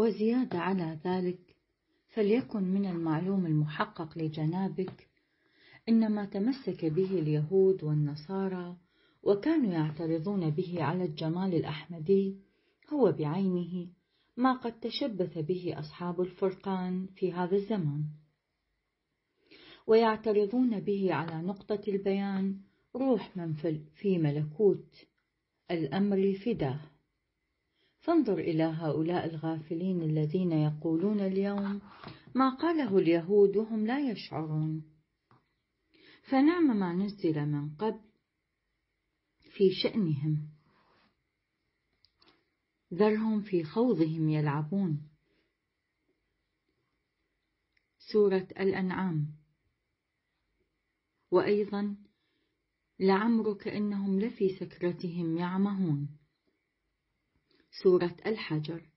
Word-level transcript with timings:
وزيادة 0.00 0.58
على 0.58 0.98
ذلك 1.04 1.56
فليكن 2.08 2.62
من 2.62 2.86
المعلوم 2.86 3.46
المحقق 3.46 4.18
لجنابك 4.18 5.08
إن 5.88 6.12
ما 6.12 6.24
تمسك 6.24 6.84
به 6.84 7.18
اليهود 7.18 7.84
والنصارى 7.84 8.76
وكانوا 9.22 9.72
يعترضون 9.72 10.50
به 10.50 10.82
على 10.82 11.04
الجمال 11.04 11.54
الأحمدي 11.54 12.36
هو 12.92 13.12
بعينه 13.12 13.88
ما 14.36 14.52
قد 14.52 14.80
تشبث 14.80 15.38
به 15.38 15.74
أصحاب 15.78 16.20
الفرقان 16.20 17.06
في 17.16 17.32
هذا 17.32 17.56
الزمان. 17.56 18.04
ويعترضون 19.86 20.80
به 20.80 21.14
على 21.14 21.46
نقطة 21.46 21.80
البيان 21.88 22.60
روح 22.96 23.36
من 23.36 23.54
في 23.94 24.18
ملكوت 24.18 25.06
الأمر 25.70 26.34
فداه 26.44 26.89
فانظر 28.00 28.38
إلى 28.38 28.62
هؤلاء 28.62 29.26
الغافلين 29.26 30.02
الذين 30.02 30.52
يقولون 30.52 31.20
اليوم 31.20 31.80
ما 32.34 32.50
قاله 32.50 32.98
اليهود 32.98 33.56
وهم 33.56 33.86
لا 33.86 34.10
يشعرون. 34.10 34.84
فنعم 36.30 36.76
ما 36.76 36.92
نزل 36.92 37.46
من 37.46 37.74
قبل 37.74 38.00
في 39.56 39.70
شأنهم. 39.82 40.48
ذرهم 42.94 43.42
في 43.42 43.64
خوضهم 43.64 44.28
يلعبون. 44.28 45.08
سورة 47.98 48.48
الأنعام. 48.60 49.34
وأيضا 51.30 51.96
لعمرك 53.00 53.68
إنهم 53.68 54.20
لفي 54.20 54.48
سكرتهم 54.58 55.36
يعمهون. 55.36 56.19
سورة 57.70 58.16
الحجر. 58.26 58.90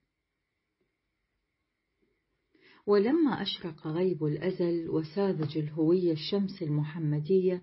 ولما 2.86 3.42
أشرق 3.42 3.86
غيب 3.86 4.24
الأزل 4.24 4.90
وساذج 4.90 5.58
الهوية 5.58 6.12
الشمس 6.12 6.62
المحمدية 6.62 7.62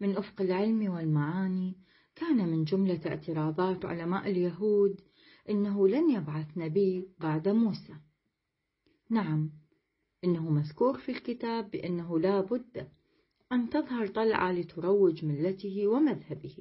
من 0.00 0.16
أفق 0.16 0.40
العلم 0.40 0.90
والمعاني 0.90 1.76
كان 2.16 2.48
من 2.48 2.64
جملة 2.64 3.00
اعتراضات 3.06 3.84
علماء 3.84 4.30
اليهود 4.30 5.00
إنه 5.48 5.88
لن 5.88 6.10
يبعث 6.10 6.46
نبي 6.58 7.08
بعد 7.20 7.48
موسى. 7.48 7.94
نعم 9.10 9.50
إنه 10.24 10.50
مذكور 10.50 10.98
في 10.98 11.12
الكتاب 11.12 11.70
بأنه 11.70 12.18
لا 12.18 12.40
بد 12.40 12.88
أن 13.52 13.70
تظهر 13.70 14.06
طلعة 14.06 14.52
لتروج 14.52 15.24
ملته 15.24 15.86
ومذهبه 15.86 16.56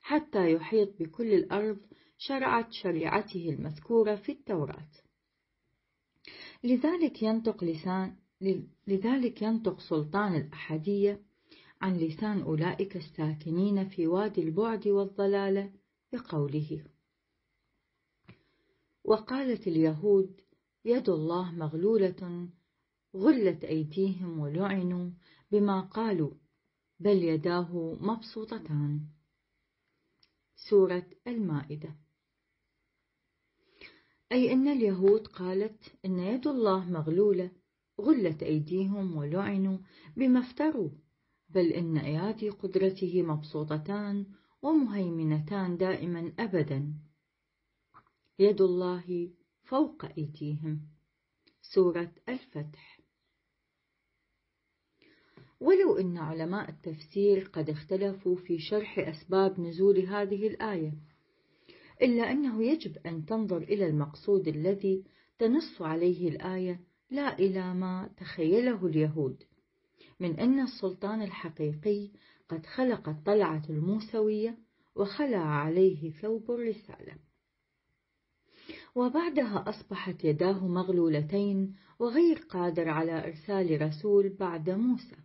حتى 0.00 0.52
يحيط 0.52 1.02
بكل 1.02 1.34
الأرض 1.34 1.78
شرعت 2.22 2.72
شريعته 2.72 3.48
المذكورة 3.48 4.16
في 4.16 4.32
التوراة. 4.32 4.90
لذلك 6.64 7.22
ينطق 7.22 7.64
لسان 7.64 8.16
لذلك 8.86 9.42
ينطق 9.42 9.80
سلطان 9.80 10.34
الأحدية 10.36 11.22
عن 11.80 11.96
لسان 11.96 12.42
أولئك 12.42 12.96
الساكنين 12.96 13.88
في 13.88 14.06
وادي 14.06 14.42
البعد 14.42 14.88
والضلالة 14.88 15.72
بقوله 16.12 16.84
وقالت 19.04 19.66
اليهود 19.66 20.40
يد 20.84 21.08
الله 21.08 21.52
مغلولة 21.52 22.48
غلت 23.16 23.64
أيديهم 23.64 24.38
ولعنوا 24.38 25.10
بما 25.50 25.80
قالوا 25.80 26.34
بل 26.98 27.22
يداه 27.24 27.98
مبسوطتان 28.00 29.00
سورة 30.56 31.06
المائدة. 31.26 32.09
أي 34.32 34.52
أن 34.52 34.68
اليهود 34.68 35.26
قالت 35.26 35.94
إن 36.04 36.18
يد 36.18 36.46
الله 36.46 36.90
مغلولة 36.90 37.50
غلت 38.00 38.42
أيديهم 38.42 39.16
ولعنوا 39.16 39.78
بما 40.16 40.40
افتروا 40.40 40.90
بل 41.48 41.72
إن 41.72 41.96
أيادي 41.96 42.50
قدرته 42.50 43.22
مبسوطتان 43.22 44.26
ومهيمنتان 44.62 45.76
دائما 45.76 46.32
أبدا. 46.38 46.94
يد 48.38 48.60
الله 48.60 49.30
فوق 49.62 50.04
أيديهم. 50.04 50.80
سورة 51.62 52.12
الفتح. 52.28 53.00
ولو 55.60 55.96
أن 55.98 56.18
علماء 56.18 56.70
التفسير 56.70 57.50
قد 57.52 57.70
اختلفوا 57.70 58.36
في 58.36 58.58
شرح 58.58 58.98
أسباب 58.98 59.60
نزول 59.60 59.98
هذه 59.98 60.46
الآية 60.46 61.09
إلا 62.02 62.32
أنه 62.32 62.64
يجب 62.64 62.96
أن 63.06 63.26
تنظر 63.26 63.56
إلى 63.56 63.86
المقصود 63.86 64.48
الذي 64.48 65.04
تنص 65.38 65.82
عليه 65.82 66.28
الآية 66.28 66.80
لا 67.10 67.38
إلى 67.38 67.74
ما 67.74 68.10
تخيله 68.16 68.86
اليهود 68.86 69.42
من 70.20 70.40
أن 70.40 70.60
السلطان 70.60 71.22
الحقيقي 71.22 72.10
قد 72.48 72.66
خلق 72.66 73.08
الطلعة 73.08 73.62
الموسوية 73.70 74.58
وخلع 74.94 75.44
عليه 75.44 76.10
ثوب 76.10 76.50
الرسالة. 76.50 77.14
وبعدها 78.94 79.64
أصبحت 79.68 80.24
يداه 80.24 80.66
مغلولتين 80.66 81.74
وغير 81.98 82.38
قادر 82.38 82.88
على 82.88 83.26
إرسال 83.26 83.82
رسول 83.82 84.28
بعد 84.28 84.70
موسى. 84.70 85.16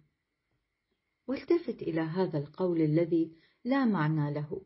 والتفت 1.28 1.82
إلى 1.82 2.02
هذا 2.02 2.38
القول 2.40 2.82
الذي 2.82 3.32
لا 3.64 3.86
معنى 3.86 4.34
له. 4.34 4.62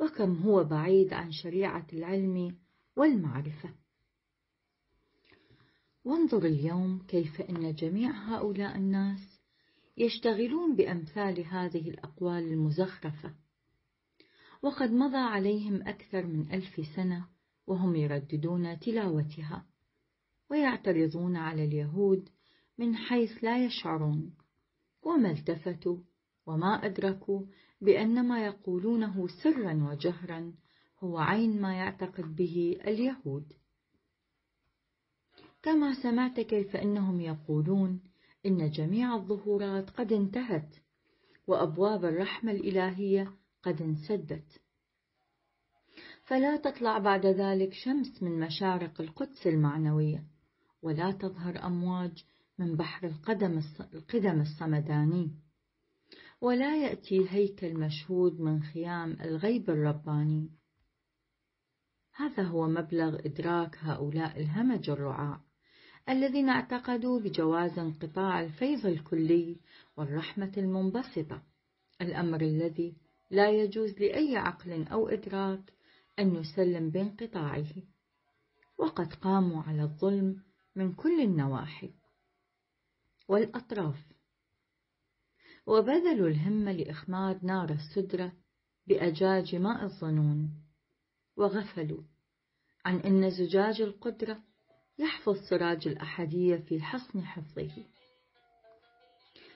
وكم 0.00 0.36
هو 0.36 0.64
بعيد 0.64 1.12
عن 1.12 1.32
شريعة 1.32 1.86
العلم 1.92 2.56
والمعرفة. 2.96 3.74
وانظر 6.04 6.44
اليوم 6.44 6.98
كيف 7.08 7.40
أن 7.40 7.74
جميع 7.74 8.10
هؤلاء 8.10 8.76
الناس 8.76 9.40
يشتغلون 9.96 10.76
بأمثال 10.76 11.44
هذه 11.44 11.90
الأقوال 11.90 12.42
المزخرفة. 12.42 13.34
وقد 14.62 14.90
مضى 14.90 15.16
عليهم 15.16 15.82
أكثر 15.88 16.26
من 16.26 16.52
ألف 16.52 16.86
سنة 16.96 17.28
وهم 17.66 17.96
يرددون 17.96 18.78
تلاوتها 18.78 19.66
ويعترضون 20.50 21.36
على 21.36 21.64
اليهود 21.64 22.28
من 22.78 22.96
حيث 22.96 23.44
لا 23.44 23.64
يشعرون. 23.64 24.34
وما 25.02 25.30
التفتوا 25.30 25.98
وما 26.46 26.86
أدركوا 26.86 27.42
بأن 27.80 28.28
ما 28.28 28.44
يقولونه 28.44 29.28
سرا 29.42 29.88
وجهرا 29.90 30.52
هو 31.00 31.18
عين 31.18 31.60
ما 31.60 31.74
يعتقد 31.74 32.36
به 32.36 32.78
اليهود. 32.86 33.52
كما 35.62 36.02
سمعت 36.02 36.40
كيف 36.40 36.76
أنهم 36.76 37.20
يقولون 37.20 38.00
إن 38.46 38.70
جميع 38.70 39.14
الظهورات 39.14 39.90
قد 39.90 40.12
انتهت 40.12 40.76
وأبواب 41.46 42.04
الرحمة 42.04 42.52
الإلهية 42.52 43.32
قد 43.62 43.82
انسدت. 43.82 44.60
فلا 46.24 46.56
تطلع 46.56 46.98
بعد 46.98 47.26
ذلك 47.26 47.72
شمس 47.72 48.22
من 48.22 48.40
مشارق 48.40 49.00
القدس 49.00 49.46
المعنوية 49.46 50.24
ولا 50.82 51.10
تظهر 51.12 51.66
أمواج 51.66 52.24
من 52.58 52.76
بحر 52.76 53.06
القدم 53.06 53.60
القدم 53.94 54.40
الصمداني. 54.40 55.30
ولا 56.40 56.76
يأتي 56.76 57.26
هيكل 57.30 57.74
مشهود 57.74 58.40
من 58.40 58.62
خيام 58.62 59.16
الغيب 59.20 59.70
الرباني. 59.70 60.50
هذا 62.14 62.42
هو 62.42 62.68
مبلغ 62.68 63.18
إدراك 63.26 63.78
هؤلاء 63.80 64.40
الهمج 64.40 64.90
الرعاع 64.90 65.40
الذين 66.08 66.48
اعتقدوا 66.48 67.20
بجواز 67.20 67.78
انقطاع 67.78 68.40
الفيض 68.40 68.86
الكلي 68.86 69.56
والرحمة 69.96 70.52
المنبسطة. 70.56 71.42
الأمر 72.00 72.40
الذي 72.40 72.96
لا 73.30 73.50
يجوز 73.50 73.90
لأي 74.00 74.36
عقل 74.36 74.88
أو 74.88 75.08
إدراك 75.08 75.72
أن 76.18 76.34
يسلم 76.34 76.90
بانقطاعه. 76.90 77.72
وقد 78.78 79.14
قاموا 79.14 79.62
على 79.62 79.82
الظلم 79.82 80.42
من 80.76 80.92
كل 80.92 81.20
النواحي. 81.20 81.90
والأطراف. 83.28 84.17
وبذلوا 85.68 86.28
الهمة 86.28 86.72
لإخماد 86.72 87.44
نار 87.44 87.70
السدرة 87.70 88.32
بأجاج 88.86 89.54
ماء 89.54 89.84
الظنون 89.84 90.50
وغفلوا 91.36 92.02
عن 92.84 93.00
أن 93.00 93.30
زجاج 93.30 93.80
القدرة 93.80 94.42
يحفظ 94.98 95.36
سراج 95.50 95.88
الأحدية 95.88 96.56
في 96.56 96.80
حصن 96.80 97.24
حفظه. 97.24 97.84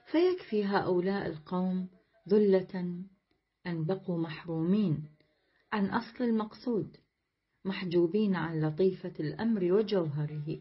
فيكفي 0.07 0.65
هؤلاء 0.65 1.27
القوم 1.27 1.89
ذلة 2.29 3.05
أن 3.67 3.85
بقوا 3.85 4.19
محرومين 4.19 5.05
عن 5.73 5.87
أصل 5.87 6.25
المقصود 6.25 6.97
محجوبين 7.65 8.37
عن 8.37 8.61
لطيفة 8.61 9.15
الأمر 9.21 9.73
وجوهره 9.73 10.61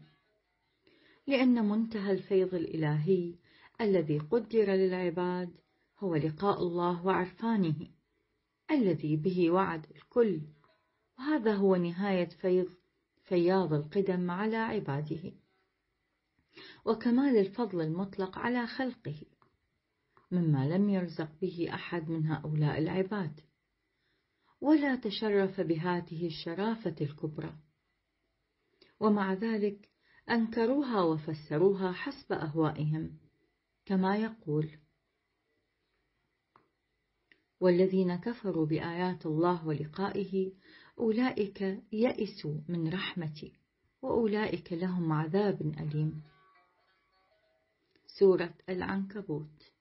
لأن 1.26 1.68
منتهى 1.68 2.12
الفيض 2.12 2.54
الإلهي 2.54 3.41
الذي 3.82 4.18
قدر 4.18 4.72
للعباد 4.72 5.50
هو 5.98 6.14
لقاء 6.14 6.62
الله 6.62 7.06
وعرفانه 7.06 7.88
الذي 8.70 9.16
به 9.16 9.50
وعد 9.50 9.86
الكل. 9.90 10.40
وهذا 11.18 11.54
هو 11.54 11.76
نهاية 11.76 12.28
فيض 12.28 12.68
فياض 13.24 13.72
القدم 13.72 14.30
على 14.30 14.56
عباده. 14.56 15.32
وكمال 16.84 17.36
الفضل 17.36 17.80
المطلق 17.80 18.38
على 18.38 18.66
خلقه. 18.66 19.22
مما 20.30 20.68
لم 20.68 20.88
يرزق 20.90 21.28
به 21.40 21.74
أحد 21.74 22.10
من 22.10 22.26
هؤلاء 22.26 22.78
العباد. 22.78 23.40
ولا 24.60 24.96
تشرف 24.96 25.60
بهذه 25.60 26.26
الشرافة 26.26 26.96
الكبرى. 27.00 27.54
ومع 29.00 29.32
ذلك 29.32 29.90
أنكروها 30.30 31.02
وفسروها 31.02 31.92
حسب 31.92 32.32
أهوائهم. 32.32 33.21
كما 33.84 34.16
يقول 34.16 34.78
والذين 37.60 38.16
كفروا 38.16 38.66
بآيات 38.66 39.26
الله 39.26 39.66
ولقائه 39.66 40.52
أولئك 40.98 41.82
يئسوا 41.92 42.58
من 42.68 42.88
رحمتي 42.94 43.52
وأولئك 44.02 44.72
لهم 44.72 45.12
عذاب 45.12 45.60
أليم. 45.62 46.22
سورة 48.06 48.54
العنكبوت. 48.68 49.72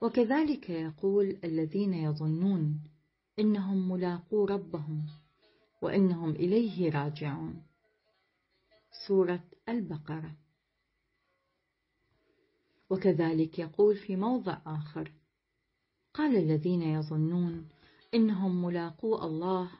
وكذلك 0.00 0.70
يقول 0.70 1.38
الذين 1.44 1.94
يظنون 1.94 2.84
إنهم 3.38 3.88
ملاقو 3.88 4.44
ربهم 4.44 5.06
وإنهم 5.82 6.30
إليه 6.30 6.90
راجعون. 6.90 7.62
سورة 9.06 9.44
البقرة. 9.68 10.36
وكذلك 12.90 13.58
يقول 13.58 13.96
في 13.96 14.16
موضع 14.16 14.58
آخر. 14.66 15.12
قال 16.14 16.36
الذين 16.36 16.82
يظنون 16.82 17.68
إنهم 18.14 18.64
ملاقو 18.64 19.22
الله 19.22 19.70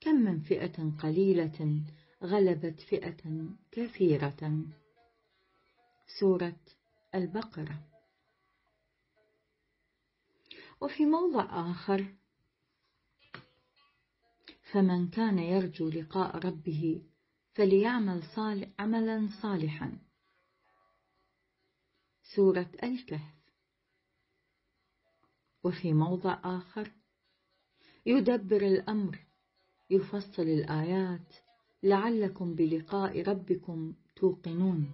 كم 0.00 0.14
من 0.14 0.40
فئة 0.40 0.92
قليلة 1.02 1.82
غلبت 2.22 2.80
فئة 2.80 3.48
كثيرة. 3.70 4.64
سورة 6.20 6.56
البقرة. 7.14 7.88
وفي 10.80 11.06
موضع 11.06 11.70
آخر 11.70 12.06
فمن 14.72 15.08
كان 15.08 15.38
يرجو 15.38 15.88
لقاء 15.88 16.36
ربه 16.36 17.02
فليعمل 17.54 18.22
صالح 18.36 18.68
عملا 18.78 19.28
صالحا. 19.42 20.07
سورة 22.36 22.70
الكهف 22.82 23.38
وفي 25.64 25.92
موضع 25.92 26.38
آخر 26.44 26.92
يدبر 28.06 28.62
الأمر 28.66 29.18
يفصل 29.90 30.42
الآيات 30.42 31.34
لعلكم 31.82 32.54
بلقاء 32.54 33.22
ربكم 33.22 33.94
توقنون. 34.16 34.92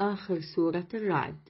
آخر 0.00 0.40
سورة 0.56 0.88
الرعد. 0.94 1.48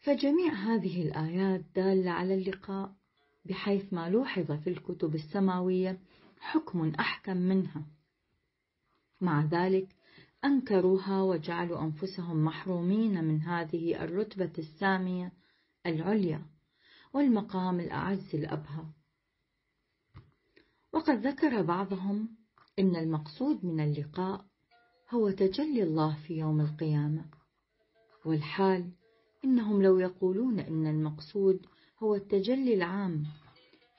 فجميع 0.00 0.52
هذه 0.52 1.02
الآيات 1.02 1.60
دالة 1.60 2.10
على 2.10 2.34
اللقاء 2.34 2.94
بحيث 3.44 3.92
ما 3.92 4.10
لوحظ 4.10 4.52
في 4.52 4.70
الكتب 4.70 5.14
السماوية 5.14 6.00
حكم 6.40 6.94
أحكم 6.94 7.36
منها. 7.36 7.99
مع 9.20 9.44
ذلك 9.44 9.96
أنكروها 10.44 11.22
وجعلوا 11.22 11.82
أنفسهم 11.82 12.44
محرومين 12.44 13.24
من 13.24 13.40
هذه 13.40 14.04
الرتبة 14.04 14.52
السامية 14.58 15.32
العليا 15.86 16.42
والمقام 17.14 17.80
الأعز 17.80 18.34
الأبهى. 18.34 18.84
وقد 20.92 21.26
ذكر 21.26 21.62
بعضهم 21.62 22.28
إن 22.78 22.96
المقصود 22.96 23.64
من 23.64 23.80
اللقاء 23.80 24.44
هو 25.10 25.30
تجلي 25.30 25.82
الله 25.82 26.16
في 26.26 26.38
يوم 26.38 26.60
القيامة 26.60 27.24
والحال 28.24 28.90
إنهم 29.44 29.82
لو 29.82 29.98
يقولون 29.98 30.60
إن 30.60 30.86
المقصود 30.86 31.66
هو 32.02 32.14
التجلي 32.14 32.74
العام 32.74 33.24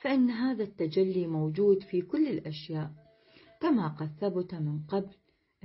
فإن 0.00 0.30
هذا 0.30 0.62
التجلي 0.62 1.26
موجود 1.26 1.82
في 1.82 2.02
كل 2.02 2.28
الأشياء. 2.28 3.01
كما 3.62 3.88
قد 3.88 4.10
ثبت 4.20 4.54
من 4.54 4.82
قبل 4.88 5.14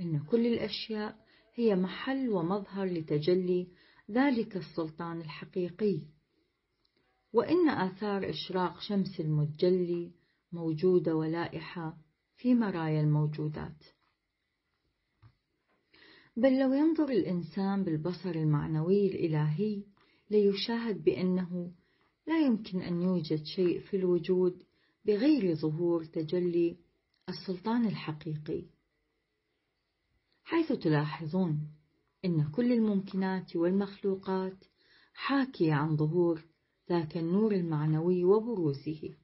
أن 0.00 0.24
كل 0.24 0.46
الأشياء 0.46 1.16
هي 1.54 1.76
محل 1.76 2.28
ومظهر 2.28 2.86
لتجلي 2.86 3.68
ذلك 4.10 4.56
السلطان 4.56 5.20
الحقيقي. 5.20 6.00
وإن 7.32 7.68
آثار 7.68 8.30
إشراق 8.30 8.80
شمس 8.80 9.20
المتجلي 9.20 10.12
موجودة 10.52 11.16
ولائحة 11.16 11.96
في 12.36 12.54
مرايا 12.54 13.00
الموجودات. 13.00 13.84
بل 16.36 16.58
لو 16.58 16.72
ينظر 16.72 17.08
الإنسان 17.10 17.84
بالبصر 17.84 18.30
المعنوي 18.30 19.06
الإلهي 19.06 19.82
ليشاهد 20.30 21.04
بأنه 21.04 21.72
لا 22.26 22.46
يمكن 22.46 22.80
أن 22.80 23.02
يوجد 23.02 23.44
شيء 23.44 23.80
في 23.80 23.96
الوجود 23.96 24.62
بغير 25.04 25.54
ظهور 25.54 26.04
تجلي 26.04 26.87
السلطان 27.28 27.86
الحقيقي. 27.86 28.64
حيث 30.44 30.72
تلاحظون 30.72 31.70
أن 32.24 32.50
كل 32.50 32.72
الممكنات 32.72 33.56
والمخلوقات 33.56 34.64
حاكية 35.14 35.72
عن 35.72 35.96
ظهور 35.96 36.44
ذاك 36.90 37.16
النور 37.16 37.52
المعنوي 37.52 38.24
وبروزه. 38.24 39.14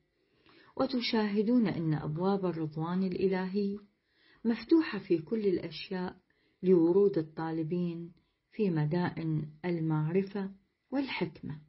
وتشاهدون 0.76 1.66
أن 1.66 1.94
أبواب 1.94 2.46
الرضوان 2.46 3.02
الإلهي 3.02 3.78
مفتوحة 4.44 4.98
في 4.98 5.18
كل 5.18 5.46
الأشياء 5.46 6.16
لورود 6.62 7.18
الطالبين 7.18 8.12
في 8.52 8.70
مدائن 8.70 9.48
المعرفة 9.64 10.50
والحكمة. 10.90 11.60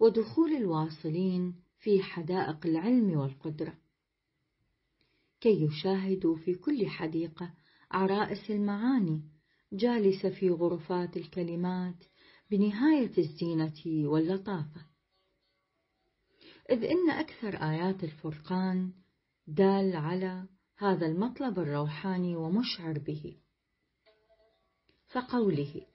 ودخول 0.00 0.52
الواصلين 0.52 1.54
في 1.78 2.02
حدائق 2.02 2.66
العلم 2.66 3.10
والقدرة. 3.10 3.85
كي 5.46 5.62
يشاهدوا 5.62 6.36
في 6.36 6.54
كل 6.54 6.88
حديقة 6.88 7.54
عرائس 7.90 8.50
المعاني 8.50 9.22
جالسة 9.72 10.30
في 10.30 10.50
غرفات 10.50 11.16
الكلمات 11.16 12.04
بنهاية 12.50 13.18
الزينة 13.18 14.08
واللطافة. 14.08 14.86
إذ 16.70 16.84
إن 16.84 17.10
أكثر 17.10 17.56
آيات 17.56 18.04
الفرقان 18.04 18.92
دال 19.46 19.96
على 19.96 20.48
هذا 20.76 21.06
المطلب 21.06 21.58
الروحاني 21.58 22.36
ومشعر 22.36 22.98
به. 22.98 23.36
فقوله 25.08 25.86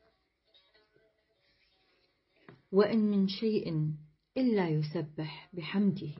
وإن 2.72 3.00
من 3.00 3.28
شيء 3.28 3.94
إلا 4.38 4.70
يسبح 4.70 5.50
بحمده. 5.54 6.14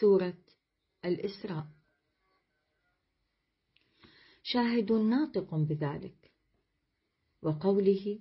سورة 0.00 0.45
الإسراء. 1.06 1.66
شاهد 4.42 4.92
ناطق 4.92 5.54
بذلك 5.54 6.32
وقوله 7.42 8.20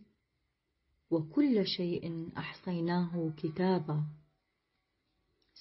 وكل 1.10 1.68
شيء 1.68 2.32
أحصيناه 2.38 3.34
كتابا. 3.38 4.06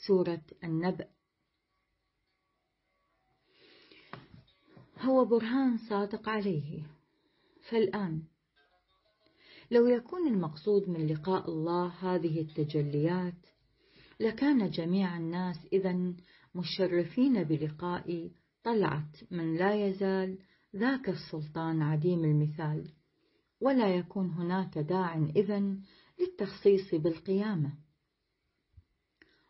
سورة 0.06 0.44
النبأ. 0.64 1.08
هو 4.98 5.24
برهان 5.24 5.78
صادق 5.88 6.28
عليه. 6.28 6.86
فالآن 7.70 8.22
لو 9.70 9.86
يكون 9.86 10.28
المقصود 10.28 10.88
من 10.88 11.06
لقاء 11.06 11.50
الله 11.50 11.86
هذه 11.86 12.40
التجليات 12.40 13.34
لكان 14.20 14.70
جميع 14.70 15.16
الناس 15.16 15.56
إذا 15.72 16.14
مشرفين 16.54 17.44
بلقاء 17.44 18.30
طلعة 18.64 19.10
من 19.30 19.56
لا 19.56 19.86
يزال 19.86 20.38
ذاك 20.76 21.08
السلطان 21.08 21.82
عديم 21.82 22.24
المثال 22.24 22.88
ولا 23.60 23.96
يكون 23.96 24.30
هناك 24.30 24.78
داع 24.78 25.14
إذن 25.16 25.80
للتخصيص 26.20 26.94
بالقيامة. 26.94 27.72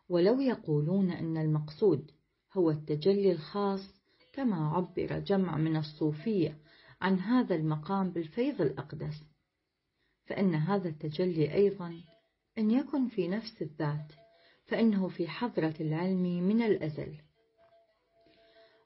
ولو 0.08 0.40
يقولون 0.40 1.10
أن 1.10 1.36
المقصود 1.36 2.10
هو 2.52 2.70
التجلي 2.70 3.32
الخاص 3.32 3.80
كما 4.32 4.68
عبر 4.68 5.18
جمع 5.18 5.56
من 5.56 5.76
الصوفية 5.76 6.58
عن 7.00 7.18
هذا 7.18 7.54
المقام 7.54 8.10
بالفيض 8.10 8.60
الأقدس 8.60 9.24
فإن 10.26 10.54
هذا 10.54 10.88
التجلي 10.88 11.54
أيضا 11.54 12.00
أن 12.58 12.70
يكن 12.70 13.08
في 13.08 13.28
نفس 13.28 13.62
الذات 13.62 14.12
فإنه 14.66 15.08
في 15.08 15.28
حضرة 15.28 15.74
العلم 15.80 16.22
من 16.22 16.62
الأزل. 16.62 17.18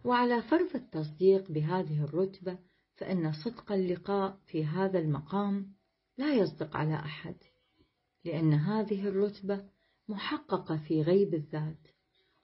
وعلى 0.05 0.43
فرض 0.43 0.75
التصديق 0.75 1.51
بهذه 1.51 2.05
الرتبة 2.05 2.59
فإن 2.97 3.33
صدق 3.33 3.73
اللقاء 3.73 4.39
في 4.47 4.65
هذا 4.65 4.99
المقام 4.99 5.75
لا 6.19 6.35
يصدق 6.35 6.77
على 6.77 6.95
أحد 6.95 7.37
لأن 8.25 8.53
هذه 8.53 9.09
الرتبة 9.09 9.69
محققة 10.09 10.77
في 10.77 11.03
غيب 11.03 11.35
الذات 11.35 11.89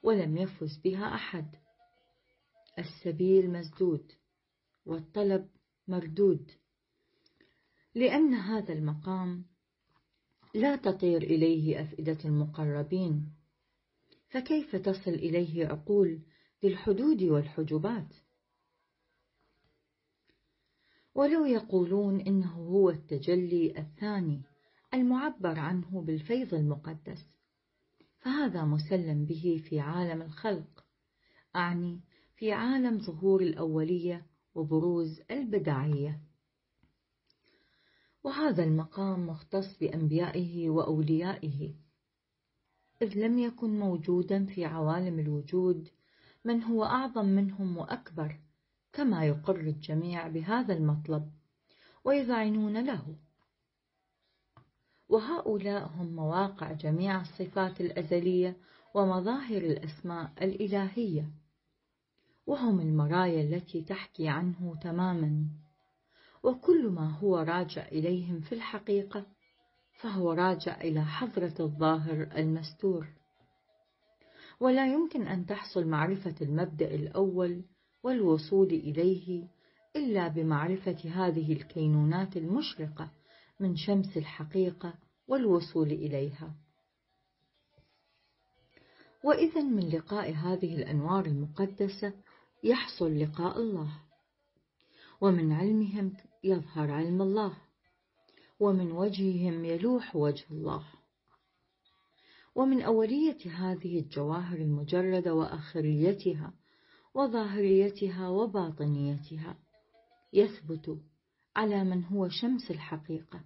ولم 0.03 0.37
يفز 0.37 0.81
بها 0.85 1.14
أحد. 1.14 1.57
السبيل 2.79 3.50
مسدود 3.50 4.12
والطلب 4.87 5.49
مردود 5.88 6.50
لأن 7.95 8.35
هذا 8.35 8.73
المقام 8.73 9.45
لا 10.54 10.76
تطير 10.76 11.23
إليه 11.23 11.82
أفئدة 11.82 12.18
المقربين. 12.25 13.32
فكيف 14.28 14.76
تصل 14.76 15.11
إليه 15.11 15.66
عقول 15.66 16.20
ذي 16.62 16.73
الحدود 16.73 17.23
والحجبات؟ 17.23 18.16
ولو 21.14 21.44
يقولون 21.44 22.20
إنه 22.20 22.52
هو 22.52 22.90
التجلي 22.90 23.78
الثاني 23.78 24.42
المعبر 24.94 25.58
عنه 25.58 26.00
بالفيض 26.00 26.54
المقدس 26.54 27.26
فهذا 28.18 28.64
مسلم 28.64 29.25
به 29.25 29.62
في 29.68 29.80
عالم 29.80 30.23
الخلق. 30.23 30.84
أعني 31.56 32.00
في 32.37 32.52
عالم 32.52 32.99
ظهور 32.99 33.42
الأولية 33.42 34.26
وبروز 34.54 35.20
البدعية. 35.30 36.20
وهذا 38.25 38.64
المقام 38.64 39.26
مختص 39.26 39.78
بأنبيائه 39.78 40.71
وأوليائه 40.71 41.75
إذ 43.02 43.19
لم 43.19 43.38
يكن 43.38 43.78
موجودا 43.78 44.47
في 44.47 44.64
عوالم 44.64 45.19
الوجود 45.19 45.88
من 46.45 46.62
هو 46.62 46.85
أعظم 46.85 47.25
منهم 47.25 47.76
وأكبر 47.76 48.40
كما 48.93 49.25
يقر 49.25 49.61
الجميع 49.61 50.28
بهذا 50.28 50.75
المطلب 50.75 51.31
ويذعنون 52.04 52.87
له. 52.87 53.16
وهؤلاء 55.09 55.87
هم 55.87 56.16
مواقع 56.16 56.73
جميع 56.73 57.21
الصفات 57.21 57.81
الأزلية 57.81 58.57
ومظاهر 58.95 59.62
الأسماء 59.62 60.33
الإلهية 60.43 61.31
وهم 62.47 62.81
المرايا 62.81 63.43
التي 63.43 63.83
تحكي 63.83 64.28
عنه 64.28 64.78
تماما. 64.83 65.63
وكل 66.44 66.88
ما 66.88 67.10
هو 67.10 67.38
راجع 67.38 67.88
إليهم 67.88 68.40
في 68.40 68.54
الحقيقة 68.54 69.26
فهو 70.00 70.32
راجع 70.32 70.80
إلى 70.80 71.04
حضرة 71.04 71.54
الظاهر 71.60 72.22
المستور. 72.36 73.06
ولا 74.60 74.92
يمكن 74.92 75.26
أن 75.26 75.46
تحصل 75.46 75.86
معرفة 75.86 76.34
المبدأ 76.42 76.94
الأول 76.94 77.64
والوصول 78.02 78.66
إليه 78.66 79.48
إلا 79.96 80.28
بمعرفة 80.28 81.10
هذه 81.10 81.52
الكينونات 81.52 82.36
المشرقة 82.36 83.10
من 83.60 83.76
شمس 83.76 84.16
الحقيقة 84.16 84.94
والوصول 85.28 85.92
إليها. 85.92 86.54
وإذا 89.24 89.62
من 89.62 89.88
لقاء 89.88 90.32
هذه 90.32 90.76
الأنوار 90.76 91.26
المقدسة 91.26 92.12
يحصل 92.64 93.18
لقاء 93.18 93.60
الله. 93.60 94.04
ومن 95.21 95.52
علمهم 95.52 96.16
يظهر 96.44 96.90
علم 96.90 97.23
الله 97.23 97.56
ومن 98.61 98.92
وجههم 98.92 99.64
يلوح 99.64 100.16
وجه 100.16 100.44
الله. 100.50 100.85
ومن 102.54 102.83
أولية 102.83 103.50
هذه 103.50 103.99
الجواهر 103.99 104.59
المجردة 104.59 105.35
وآخريتها 105.35 106.54
وظاهريتها 107.14 108.28
وباطنيتها 108.28 109.59
يثبت 110.33 110.99
على 111.56 111.85
من 111.85 112.04
هو 112.04 112.28
شمس 112.28 112.71
الحقيقة 112.71 113.44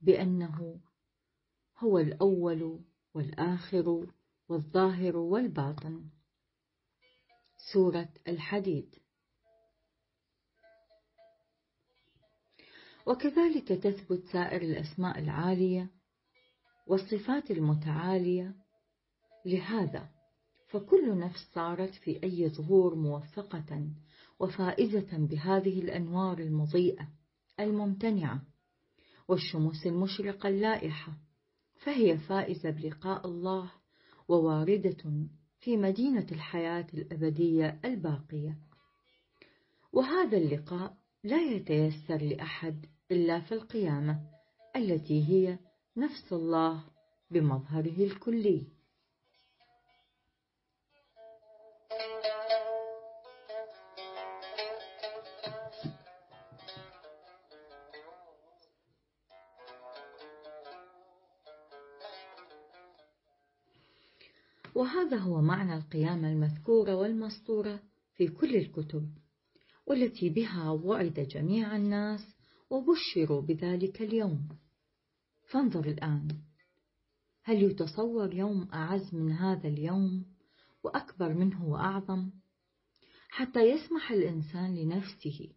بأنه 0.00 0.80
هو 1.78 1.98
الأول 1.98 2.80
والآخر 3.14 4.06
والظاهر 4.48 5.16
والباطن. 5.16 6.04
سورة 7.72 8.08
الحديد. 8.28 9.03
وكذلك 13.06 13.68
تثبت 13.68 14.24
سائر 14.32 14.62
الأسماء 14.62 15.18
العالية 15.18 15.90
والصفات 16.86 17.50
المتعالية. 17.50 18.54
لهذا 19.46 20.08
فكل 20.68 21.18
نفس 21.18 21.50
صارت 21.54 21.94
في 21.94 22.22
أي 22.22 22.48
ظهور 22.48 22.94
موفقة 22.94 23.90
وفائزة 24.38 25.08
بهذه 25.12 25.80
الأنوار 25.80 26.38
المضيئة 26.38 27.08
الممتنعة 27.60 28.42
والشموس 29.28 29.86
المشرقة 29.86 30.48
اللائحة 30.48 31.12
فهي 31.82 32.18
فائزة 32.18 32.70
بلقاء 32.70 33.26
الله 33.26 33.70
وواردة 34.28 35.28
في 35.60 35.76
مدينة 35.76 36.26
الحياة 36.32 36.86
الأبدية 36.94 37.80
الباقية. 37.84 38.58
وهذا 39.92 40.36
اللقاء 40.36 40.96
لا 41.24 41.42
يتيسر 41.42 42.16
لأحد 42.16 42.86
إلا 43.14 43.40
في 43.40 43.54
القيامة 43.54 44.20
التي 44.76 45.28
هي 45.28 45.58
نفس 45.96 46.32
الله 46.32 46.84
بمظهره 47.30 48.04
الكلي. 48.04 48.66
وهذا 64.74 65.16
هو 65.16 65.40
معنى 65.40 65.74
القيامة 65.74 66.28
المذكورة 66.28 66.94
والمسطورة 66.94 67.80
في 68.14 68.28
كل 68.28 68.56
الكتب 68.56 69.08
والتي 69.86 70.28
بها 70.28 70.70
وعد 70.70 71.20
جميع 71.20 71.76
الناس 71.76 72.33
وبشروا 72.74 73.40
بذلك 73.40 74.02
اليوم. 74.02 74.48
فانظر 75.50 75.84
الآن. 75.84 76.28
هل 77.42 77.62
يتصور 77.62 78.34
يوم 78.34 78.68
أعز 78.72 79.14
من 79.14 79.32
هذا 79.32 79.68
اليوم 79.68 80.24
وأكبر 80.84 81.34
منه 81.34 81.64
وأعظم؟ 81.68 82.30
حتى 83.28 83.60
يسمح 83.60 84.10
الإنسان 84.10 84.74
لنفسه 84.74 85.48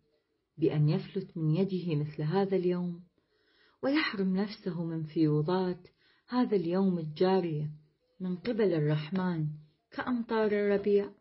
بأن 0.57 0.89
يفلت 0.89 1.37
من 1.37 1.55
يده 1.55 1.95
مثل 1.95 2.21
هذا 2.21 2.55
اليوم 2.55 3.03
ويحرم 3.83 4.37
نفسه 4.37 4.83
من 4.83 5.03
فيوضات 5.03 5.87
هذا 6.27 6.55
اليوم 6.55 6.99
الجارية 6.99 7.71
من 8.19 8.37
قبل 8.37 8.73
الرحمن 8.73 9.47
كأمطار 9.91 10.51
الربيع. 10.51 11.11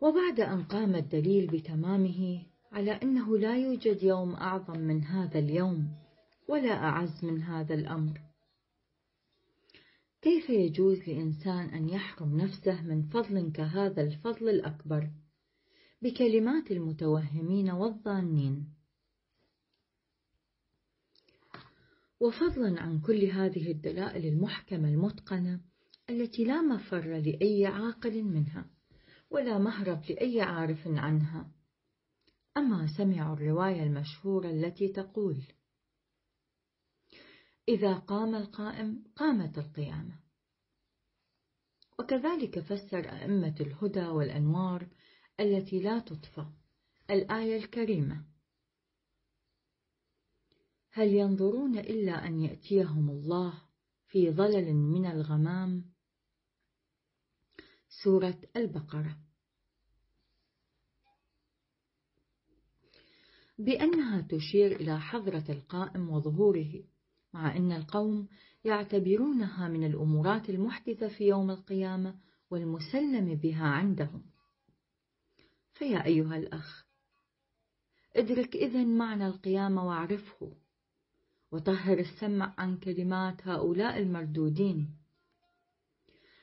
وبعد 0.00 0.40
أن 0.40 0.64
قام 0.64 0.94
الدليل 0.94 1.46
بتمامه 1.46 2.53
على 2.74 2.90
أنه 2.90 3.38
لا 3.38 3.56
يوجد 3.56 4.02
يوم 4.02 4.34
أعظم 4.34 4.78
من 4.78 5.04
هذا 5.04 5.38
اليوم 5.38 5.88
ولا 6.48 6.72
أعز 6.72 7.24
من 7.24 7.42
هذا 7.42 7.74
الأمر. 7.74 8.20
كيف 10.22 10.50
يجوز 10.50 10.98
لإنسان 10.98 11.68
أن 11.68 11.88
يحرم 11.88 12.36
نفسه 12.36 12.82
من 12.82 13.02
فضل 13.02 13.52
كهذا 13.52 14.02
الفضل 14.02 14.48
الأكبر؟ 14.48 15.10
بكلمات 16.02 16.70
المتوهمين 16.70 17.70
والظانين. 17.70 18.74
وفضلا 22.20 22.80
عن 22.80 23.00
كل 23.00 23.24
هذه 23.24 23.70
الدلائل 23.72 24.26
المحكمة 24.26 24.88
المتقنة 24.88 25.60
التي 26.10 26.44
لا 26.44 26.62
مفر 26.62 27.18
لأي 27.18 27.66
عاقل 27.66 28.22
منها 28.22 28.66
ولا 29.30 29.58
مهرب 29.58 30.02
لأي 30.10 30.40
عارف 30.40 30.88
عنها. 30.88 31.53
أما 32.56 32.86
سمعوا 32.96 33.34
الرواية 33.34 33.82
المشهورة 33.82 34.50
التي 34.50 34.88
تقول 34.88 35.42
إذا 37.68 37.94
قام 37.94 38.34
القائم 38.34 39.04
قامت 39.16 39.58
القيامة. 39.58 40.20
وكذلك 41.98 42.60
فسر 42.60 43.12
أئمة 43.12 43.54
الهدى 43.60 44.06
والأنوار 44.06 44.88
التي 45.40 45.80
لا 45.80 45.98
تطفى 45.98 46.46
الآية 47.10 47.56
الكريمة 47.56 48.24
هل 50.90 51.08
ينظرون 51.08 51.78
إلا 51.78 52.26
أن 52.26 52.40
يأتيهم 52.40 53.10
الله 53.10 53.62
في 54.06 54.30
ظلل 54.30 54.74
من 54.74 55.06
الغمام؟ 55.06 55.94
سورة 57.88 58.40
البقرة. 58.56 59.23
بأنها 63.58 64.20
تشير 64.20 64.76
إلى 64.80 65.00
حضرة 65.00 65.44
القائم 65.48 66.10
وظهوره 66.10 66.84
مع 67.34 67.56
أن 67.56 67.72
القوم 67.72 68.28
يعتبرونها 68.64 69.68
من 69.68 69.86
الأمورات 69.86 70.50
المحدثة 70.50 71.08
في 71.08 71.24
يوم 71.24 71.50
القيامة 71.50 72.14
والمسلم 72.50 73.34
بها 73.34 73.64
عندهم. 73.66 74.22
فيا 75.72 76.04
أيها 76.04 76.36
الأخ 76.36 76.84
ادرك 78.16 78.56
إذن 78.56 78.98
معنى 78.98 79.26
القيامة 79.26 79.86
واعرفه 79.86 80.52
وطهر 81.52 81.98
السمع 81.98 82.54
عن 82.58 82.76
كلمات 82.76 83.48
هؤلاء 83.48 83.98
المردودين. 83.98 84.88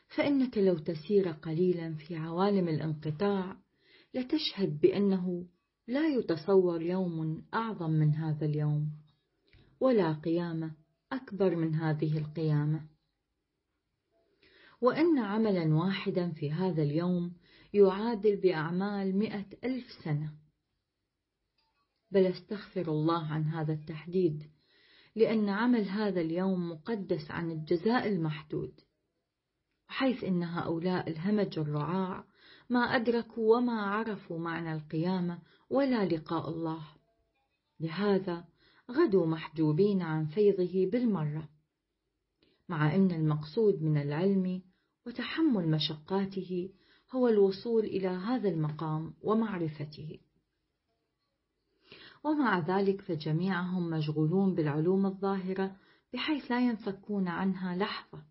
فإنك 0.07 0.57
لو 0.57 0.77
تسير 0.77 1.31
قليلا 1.31 1.93
في 1.93 2.15
عوالم 2.15 2.67
الانقطاع 2.67 3.57
لتشهد 4.13 4.79
بأنه 4.79 5.47
لا 5.91 6.07
يتصور 6.07 6.81
يوم 6.81 7.45
أعظم 7.53 7.89
من 7.89 8.15
هذا 8.15 8.45
اليوم 8.45 8.91
ولا 9.79 10.13
قيامة 10.13 10.75
أكبر 11.11 11.55
من 11.55 11.75
هذه 11.75 12.17
القيامة. 12.17 12.87
وأن 14.81 15.19
عملا 15.19 15.75
واحدا 15.75 16.31
في 16.31 16.51
هذا 16.51 16.83
اليوم 16.83 17.33
يعادل 17.73 18.35
بأعمال 18.35 19.17
مئة 19.17 19.45
ألف 19.63 19.85
سنة. 20.03 20.33
بل 22.11 22.25
أستغفر 22.25 22.91
الله 22.91 23.27
عن 23.27 23.43
هذا 23.43 23.73
التحديد 23.73 24.43
لأن 25.15 25.49
عمل 25.49 25.89
هذا 25.89 26.21
اليوم 26.21 26.71
مقدس 26.71 27.31
عن 27.31 27.51
الجزاء 27.51 28.07
المحدود 28.07 28.79
حيث 29.87 30.23
إن 30.23 30.43
هؤلاء 30.43 31.09
الهمج 31.09 31.59
الرعاع 31.59 32.30
ما 32.71 32.79
أدركوا 32.79 33.57
وما 33.57 33.81
عرفوا 33.81 34.39
معنى 34.39 34.73
القيامة 34.73 35.39
ولا 35.69 36.05
لقاء 36.05 36.49
الله. 36.49 36.87
لهذا 37.79 38.45
غدوا 38.91 39.25
محجوبين 39.25 40.01
عن 40.01 40.25
فيضه 40.25 40.89
بالمرة 40.91 41.49
مع 42.69 42.95
أن 42.95 43.11
المقصود 43.11 43.81
من 43.81 44.01
العلم 44.01 44.61
وتحمل 45.07 45.71
مشقاته 45.71 46.69
هو 47.11 47.27
الوصول 47.27 47.83
إلى 47.83 48.07
هذا 48.07 48.49
المقام 48.49 49.13
ومعرفته. 49.21 50.19
ومع 52.23 52.59
ذلك 52.59 53.01
فجميعهم 53.01 53.89
مشغولون 53.89 54.55
بالعلوم 54.55 55.05
الظاهرة 55.05 55.75
بحيث 56.13 56.51
لا 56.51 56.67
ينفكون 56.67 57.27
عنها 57.27 57.75
لحظة. 57.75 58.23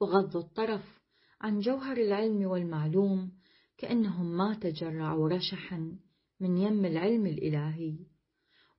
وغض 0.00 0.36
الطرف 0.36 1.01
عن 1.42 1.60
جوهر 1.60 1.96
العلم 1.96 2.42
والمعلوم 2.42 3.32
كأنهم 3.78 4.36
ما 4.36 4.54
تجرعوا 4.54 5.28
رشحا 5.28 5.98
من 6.40 6.56
يم 6.56 6.84
العلم 6.84 7.26
الإلهي 7.26 7.98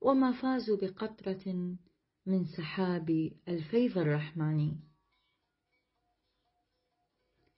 وما 0.00 0.32
فازوا 0.42 0.76
بقطرة 0.76 1.76
من 2.26 2.44
سحاب 2.44 3.32
الفيض 3.48 3.98
الرحماني 3.98 4.80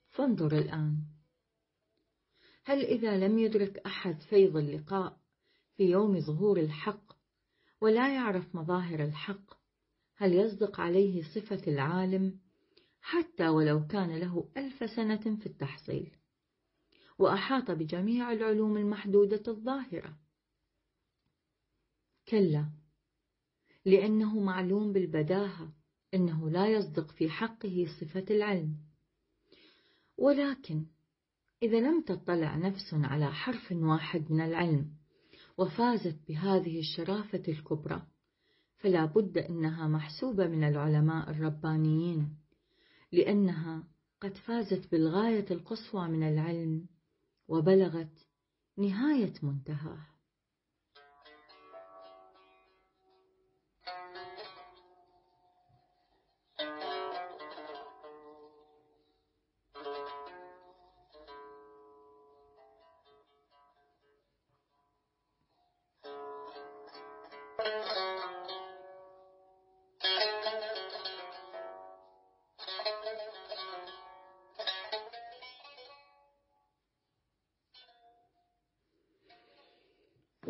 فانظر 0.09 0.57
الآن. 0.57 1.03
هل 2.63 2.85
إذا 2.85 3.17
لم 3.27 3.39
يدرك 3.39 3.77
أحد 3.77 4.21
فيض 4.21 4.57
اللقاء 4.57 5.17
في 5.75 5.83
يوم 5.83 6.19
ظهور 6.19 6.59
الحق 6.59 7.13
ولا 7.81 8.15
يعرف 8.15 8.55
مظاهر 8.55 9.03
الحق 9.03 9.53
هل 10.15 10.33
يصدق 10.33 10.79
عليه 10.79 11.23
صفة 11.23 11.61
العالم 11.67 12.39
حتى 13.07 13.47
ولو 13.47 13.87
كان 13.87 14.17
له 14.17 14.49
ألف 14.57 14.89
سنة 14.95 15.37
في 15.39 15.45
التحصيل. 15.45 16.11
وأحاط 17.19 17.71
بجميع 17.71 18.31
العلوم 18.31 18.77
المحدودة 18.77 19.43
الظاهرة. 19.47 20.17
كلا 22.27 22.69
لأنه 23.85 24.39
معلوم 24.39 24.93
بالبداهة 24.93 25.73
أنه 26.13 26.49
لا 26.49 26.67
يصدق 26.67 27.11
في 27.11 27.29
حقه 27.29 27.85
صفة 28.01 28.25
العلم. 28.29 28.77
ولكن 30.17 30.85
إذا 31.63 31.79
لم 31.79 32.01
تطلع 32.01 32.55
نفس 32.55 32.93
على 32.93 33.31
حرف 33.31 33.71
واحد 33.71 34.31
من 34.31 34.41
العلم 34.41 34.91
وفازت 35.57 36.27
بهذه 36.27 36.79
الشرافة 36.79 37.43
الكبرى 37.47 38.07
فلا 38.77 39.05
بد 39.05 39.37
أنها 39.37 39.87
محسوبة 39.87 40.47
من 40.47 40.63
العلماء 40.63 41.31
الربانيين. 41.31 42.46
لأنها 43.11 43.83
قد 44.21 44.37
فازت 44.37 44.91
بالغاية 44.91 45.45
القصوى 45.51 46.07
من 46.07 46.29
العلم 46.29 46.87
وبلغت 47.47 48.27
نهاية 48.77 49.33
منتهاه. 49.43 50.16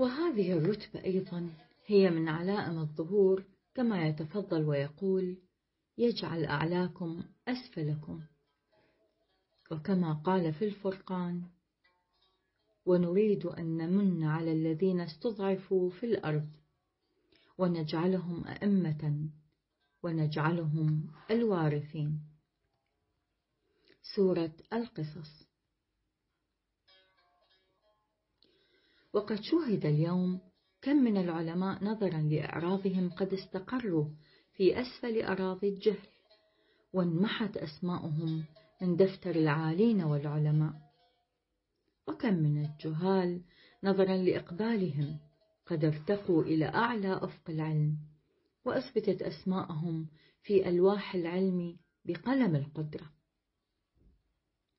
وهذه 0.08 0.52
الرتبة 0.54 1.04
أيضا 1.04 1.50
هي 1.86 2.10
من 2.10 2.30
علائم 2.30 2.80
الظهور 2.80 3.44
كما 3.76 4.08
يتفضل 4.08 4.66
ويقول 4.66 5.38
يجعل 5.98 6.46
أعلاكم 6.46 7.24
أسفلكم 7.48 8.22
وكما 9.72 10.14
قال 10.14 10.54
في 10.54 10.66
الفرقان 10.66 11.44
ونريد 12.86 13.46
أن 13.46 13.78
نمن 13.78 14.24
على 14.24 14.52
الذين 14.52 15.00
استضعفوا 15.00 15.90
في 15.90 16.06
الأرض 16.06 16.50
ونجعلهم 17.58 18.48
أئمة 18.48 19.30
ونجعلهم 20.04 21.08
الوارثين 21.32 22.20
سورة 24.16 24.54
القصص. 24.74 25.47
وقد 29.14 29.42
شوهد 29.42 29.86
اليوم 29.86 30.42
كم 30.82 30.96
من 30.96 31.18
العلماء 31.18 31.84
نظرا 31.84 32.22
لإعراضهم 32.22 33.10
قد 33.10 33.34
استقروا 33.34 34.06
في 34.54 34.82
أسفل 34.82 35.22
أراضي 35.22 35.70
الجهل 35.70 36.08
وانمحت 36.94 37.58
أسماؤهم 37.58 38.46
من 38.82 38.96
دفتر 38.96 39.32
العالين 39.32 40.04
والعلماء. 40.04 40.74
وكم 42.08 42.34
من 42.34 42.66
الجهال 42.66 43.42
نظرا 43.84 44.18
لإقبالهم 44.18 45.20
قد 45.66 45.86
ارتقوا 45.86 46.44
إلى 46.44 46.66
أعلى 46.66 47.14
أفق 47.14 47.50
العلم 47.50 47.98
وأثبتت 48.66 49.22
أسماءهم 49.22 50.10
في 50.42 50.70
ألواح 50.70 51.16
العلم 51.16 51.78
بقلم 52.06 52.56
القدرة. 52.56 53.12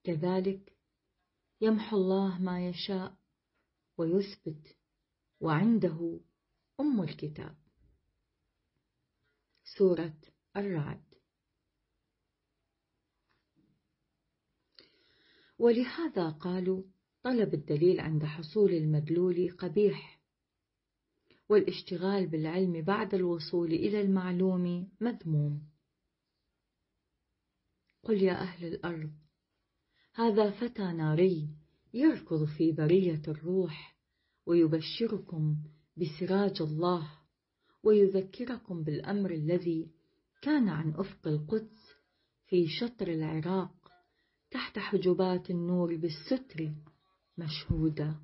كذلك 0.04 0.72
يمحو 1.60 1.96
الله 1.96 2.38
ما 2.38 2.68
يشاء 2.68 3.17
ويثبت 3.98 4.76
وعنده 5.40 6.20
أم 6.80 7.02
الكتاب. 7.02 7.56
سورة 9.64 10.16
الرعد. 10.56 11.04
ولهذا 15.58 16.30
قالوا 16.30 16.82
طلب 17.22 17.54
الدليل 17.54 18.00
عند 18.00 18.24
حصول 18.24 18.72
المدلول 18.72 19.56
قبيح 19.58 20.20
والاشتغال 21.48 22.26
بالعلم 22.26 22.82
بعد 22.82 23.14
الوصول 23.14 23.72
إلى 23.72 24.00
المعلوم 24.00 24.92
مذموم. 25.00 25.68
قل 28.02 28.22
يا 28.22 28.32
أهل 28.32 28.66
الأرض 28.66 29.12
هذا 30.14 30.50
فتى 30.50 30.92
ناري 30.92 31.48
يركض 31.94 32.44
في 32.44 32.72
برية 32.72 33.22
الروح 33.28 33.98
ويبشركم 34.46 35.56
بسراج 35.96 36.62
الله 36.62 37.10
ويذكركم 37.82 38.82
بالأمر 38.82 39.30
الذي 39.30 39.90
كان 40.42 40.68
عن 40.68 40.94
أفق 40.94 41.28
القدس 41.28 41.94
في 42.46 42.66
شطر 42.66 43.08
العراق 43.08 43.92
تحت 44.50 44.78
حجبات 44.78 45.50
النور 45.50 45.96
بالستر 45.96 46.72
مشهودا 47.38 48.14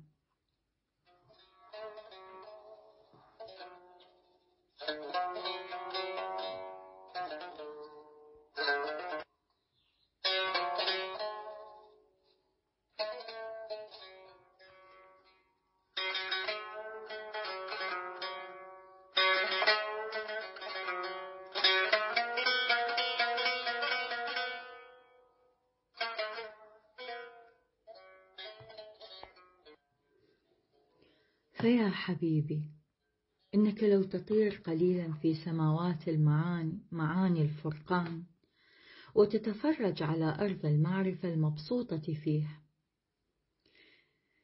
فيا 31.65 31.89
حبيبي 31.89 32.63
إنك 33.55 33.83
لو 33.83 34.03
تطير 34.03 34.61
قليلا 34.65 35.13
في 35.13 35.35
سماوات 35.35 36.07
المعاني 36.07 36.79
معاني 36.91 37.41
الفرقان 37.41 38.23
وتتفرج 39.15 40.03
على 40.03 40.37
أرض 40.39 40.65
المعرفة 40.65 41.33
المبسوطة 41.33 42.13
فيه 42.13 42.61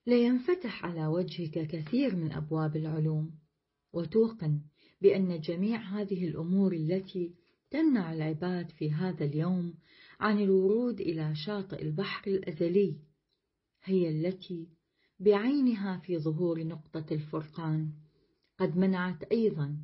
لينفتح 0.08 0.86
على 0.86 1.08
وجهك 1.08 1.68
كثير 1.68 2.16
من 2.16 2.32
أبواب 2.32 2.76
العلوم 2.76 3.32
وتوقن 3.94 4.62
بأن 5.02 5.42
جميع 5.42 5.80
هذه 5.80 6.28
الأمور 6.28 6.74
التي 6.74 7.36
تمنع 7.72 8.14
العباد 8.14 8.72
في 8.72 8.92
هذا 8.92 9.26
اليوم 9.26 9.74
عن 10.20 10.40
الورود 10.40 11.02
إلى 11.02 11.36
شاطئ 11.36 11.82
البحر 11.82 12.32
الأزلي 12.32 12.96
هي 13.84 14.10
التي 14.10 14.81
بعينها 15.22 15.98
في 15.98 16.18
ظهور 16.18 16.64
نقطة 16.64 17.06
الفرقان. 17.12 17.92
قد 18.58 18.78
منعت 18.78 19.24
أيضا 19.24 19.78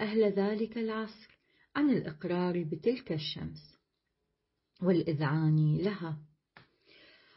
أهل 0.00 0.22
ذلك 0.24 0.78
العصر 0.78 1.38
عن 1.76 1.90
الإقرار 1.90 2.62
بتلك 2.62 3.12
الشمس 3.12 3.78
والإذعان 4.82 5.76
لها. 5.76 6.18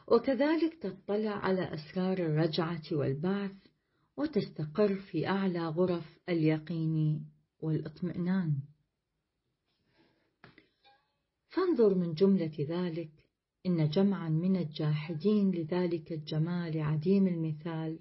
وكذلك 0.08 0.74
تطلع 0.82 1.32
على 1.32 1.74
أسرار 1.74 2.18
الرجعة 2.18 2.84
والبعث 2.92 3.56
وتستقر 4.18 4.96
في 4.96 5.28
أعلى 5.28 5.68
غرف 5.68 6.20
اليقين 6.30 7.26
والإطمئنان. 7.60 8.60
فانظر 11.50 11.96
من 11.96 12.14
جملة 12.14 12.54
ذلك 12.60 13.17
إن 13.68 13.90
جمعا 13.90 14.30
من 14.30 14.56
الجاحدين 14.56 15.52
لذلك 15.52 16.12
الجمال 16.12 16.82
عديم 16.82 17.28
المثال. 17.28 18.00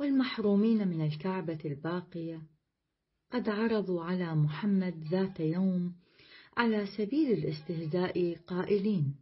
والمحرومين 0.00 0.88
من 0.88 1.00
الكعبة 1.06 1.58
الباقية 1.64 2.42
قد 3.32 3.48
عرضوا 3.48 4.02
على 4.04 4.34
محمد 4.34 5.04
ذات 5.10 5.40
يوم 5.40 5.94
على 6.56 6.86
سبيل 6.86 7.32
الاستهزاء 7.32 8.34
قائلين 8.46 9.16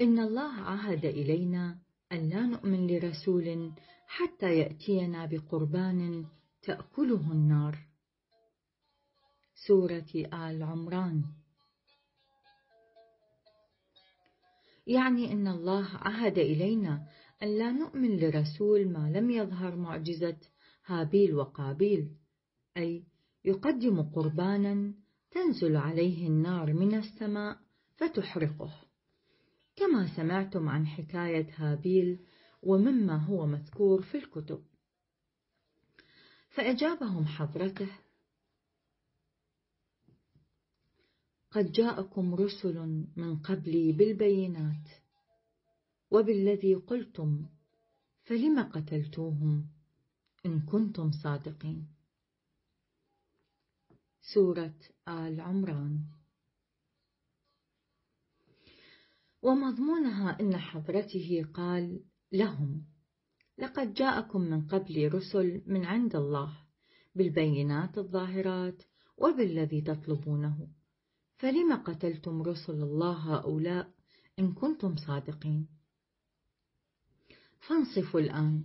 إن 0.00 0.18
الله 0.18 0.52
عهد 0.52 1.04
إلينا 1.04 1.78
أن 2.12 2.28
لا 2.28 2.46
نؤمن 2.46 2.86
لرسول 2.86 3.72
حتى 4.06 4.58
يأتينا 4.58 5.26
بقربان 5.26 6.26
تأكله 6.62 7.32
النار. 7.32 7.78
سورة 9.66 10.12
آل 10.14 10.62
عمران. 10.62 11.41
يعني 14.86 15.32
أن 15.32 15.48
الله 15.48 15.88
عهد 15.92 16.38
إلينا 16.38 17.06
أن 17.42 17.58
لا 17.58 17.72
نؤمن 17.72 18.16
لرسول 18.16 18.88
ما 18.88 19.10
لم 19.14 19.30
يظهر 19.30 19.76
معجزة 19.76 20.36
هابيل 20.86 21.34
وقابيل 21.34 22.16
أي 22.76 23.04
يقدم 23.44 24.02
قربانا 24.02 24.94
تنزل 25.30 25.76
عليه 25.76 26.28
النار 26.28 26.72
من 26.72 26.94
السماء 26.94 27.58
فتحرقه. 27.96 28.72
كما 29.76 30.16
سمعتم 30.16 30.68
عن 30.68 30.86
حكاية 30.86 31.46
هابيل 31.56 32.18
ومما 32.62 33.16
هو 33.16 33.46
مذكور 33.46 34.02
في 34.02 34.18
الكتب. 34.18 34.64
فأجابهم 36.50 37.24
حضرته 37.24 37.88
قد 41.52 41.72
جاءكم 41.72 42.34
رسل 42.34 43.06
من 43.16 43.38
قبلي 43.38 43.92
بالبينات 43.92 44.88
وبالذي 46.10 46.74
قلتم 46.74 47.46
فلم 48.22 48.62
قتلتوهم 48.62 49.68
إن 50.46 50.60
كنتم 50.60 51.10
صادقين. 51.22 51.88
سورة 54.34 54.74
آل 55.08 55.40
عمران. 55.40 56.04
ومضمونها 59.42 60.40
أن 60.40 60.56
حضرته 60.56 61.46
قال 61.54 62.04
لهم 62.32 62.84
لقد 63.58 63.94
جاءكم 63.94 64.40
من 64.40 64.66
قبل 64.66 65.14
رسل 65.14 65.62
من 65.66 65.84
عند 65.84 66.16
الله 66.16 66.58
بالبينات 67.14 67.98
الظاهرات 67.98 68.82
وبالذي 69.16 69.80
تطلبونه. 69.80 70.81
فلم 71.42 71.72
قتلتم 71.72 72.42
رسل 72.42 72.72
الله 72.82 73.34
هؤلاء 73.34 73.90
إن 74.38 74.52
كنتم 74.52 74.96
صادقين؟ 74.96 75.68
فانصفوا 77.60 78.20
الآن. 78.20 78.64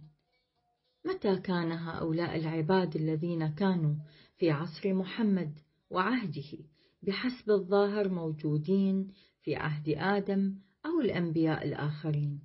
متى 1.05 1.39
كان 1.39 1.71
هؤلاء 1.71 2.37
العباد 2.37 2.95
الذين 2.95 3.47
كانوا 3.47 3.95
في 4.37 4.51
عصر 4.51 4.93
محمد 4.93 5.59
وعهده 5.89 6.57
بحسب 7.01 7.51
الظاهر 7.51 8.09
موجودين 8.09 9.11
في 9.41 9.55
عهد 9.55 9.89
آدم 9.89 10.55
أو 10.85 10.99
الأنبياء 11.01 11.67
الآخرين 11.67 12.41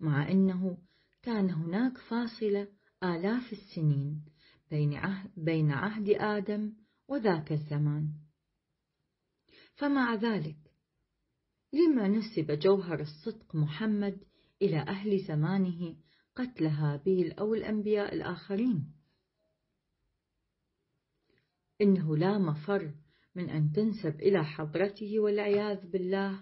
مع 0.00 0.30
أنه 0.30 0.78
كان 1.22 1.50
هناك 1.50 1.98
فاصلة 1.98 2.68
آلاف 3.04 3.52
السنين 3.52 4.24
بين 5.36 5.70
عهد, 5.70 6.08
آدم 6.08 6.72
وذاك 7.08 7.52
الزمان؟ 7.52 8.19
فمع 9.80 10.14
ذلك 10.14 10.56
لما 11.72 12.08
نسب 12.08 12.58
جوهر 12.58 13.00
الصدق 13.00 13.54
محمد 13.54 14.24
إلى 14.62 14.78
أهل 14.78 15.18
زمانه 15.18 15.96
قتل 16.36 16.66
هابيل 16.66 17.32
أو 17.32 17.54
الأنبياء 17.54 18.14
الآخرين. 18.14 18.92
إنه 21.80 22.16
لا 22.16 22.38
مفر 22.38 22.94
من 23.34 23.50
أن 23.50 23.72
تنسب 23.72 24.20
إلى 24.20 24.44
حضرته 24.44 25.20
والعياذ 25.20 25.90
بالله 25.90 26.40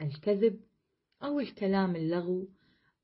الكذب 0.00 0.60
أو 1.22 1.40
الكلام 1.40 1.96
اللغو 1.96 2.48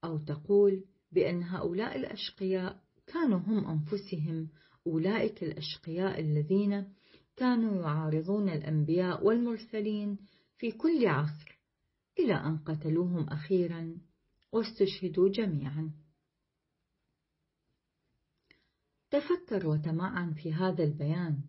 أو 0.05 0.19
تقول 0.19 0.85
بأن 1.13 1.43
هؤلاء 1.43 1.97
الأشقياء 1.97 2.83
كانوا 3.07 3.39
هم 3.39 3.67
أنفسهم 3.71 4.49
أولئك 4.87 5.43
الأشقياء 5.43 6.21
الذين 6.21 6.93
كانوا 7.37 7.83
يعارضون 7.83 8.49
الأنبياء 8.49 9.27
والمرسلين 9.27 10.19
في 10.59 10.73
كل 10.73 11.07
عصر 11.07 11.59
إلى 12.19 12.35
أن 12.35 12.59
قتلوهم 12.59 13.29
أخيرا 13.29 13.99
واستشهدوا 14.53 15.29
جميعا. 15.29 15.91
تفكر 19.11 19.67
وتمعن 19.67 20.35
في 20.35 20.53
هذا 20.53 20.85
البيان. 20.85 21.41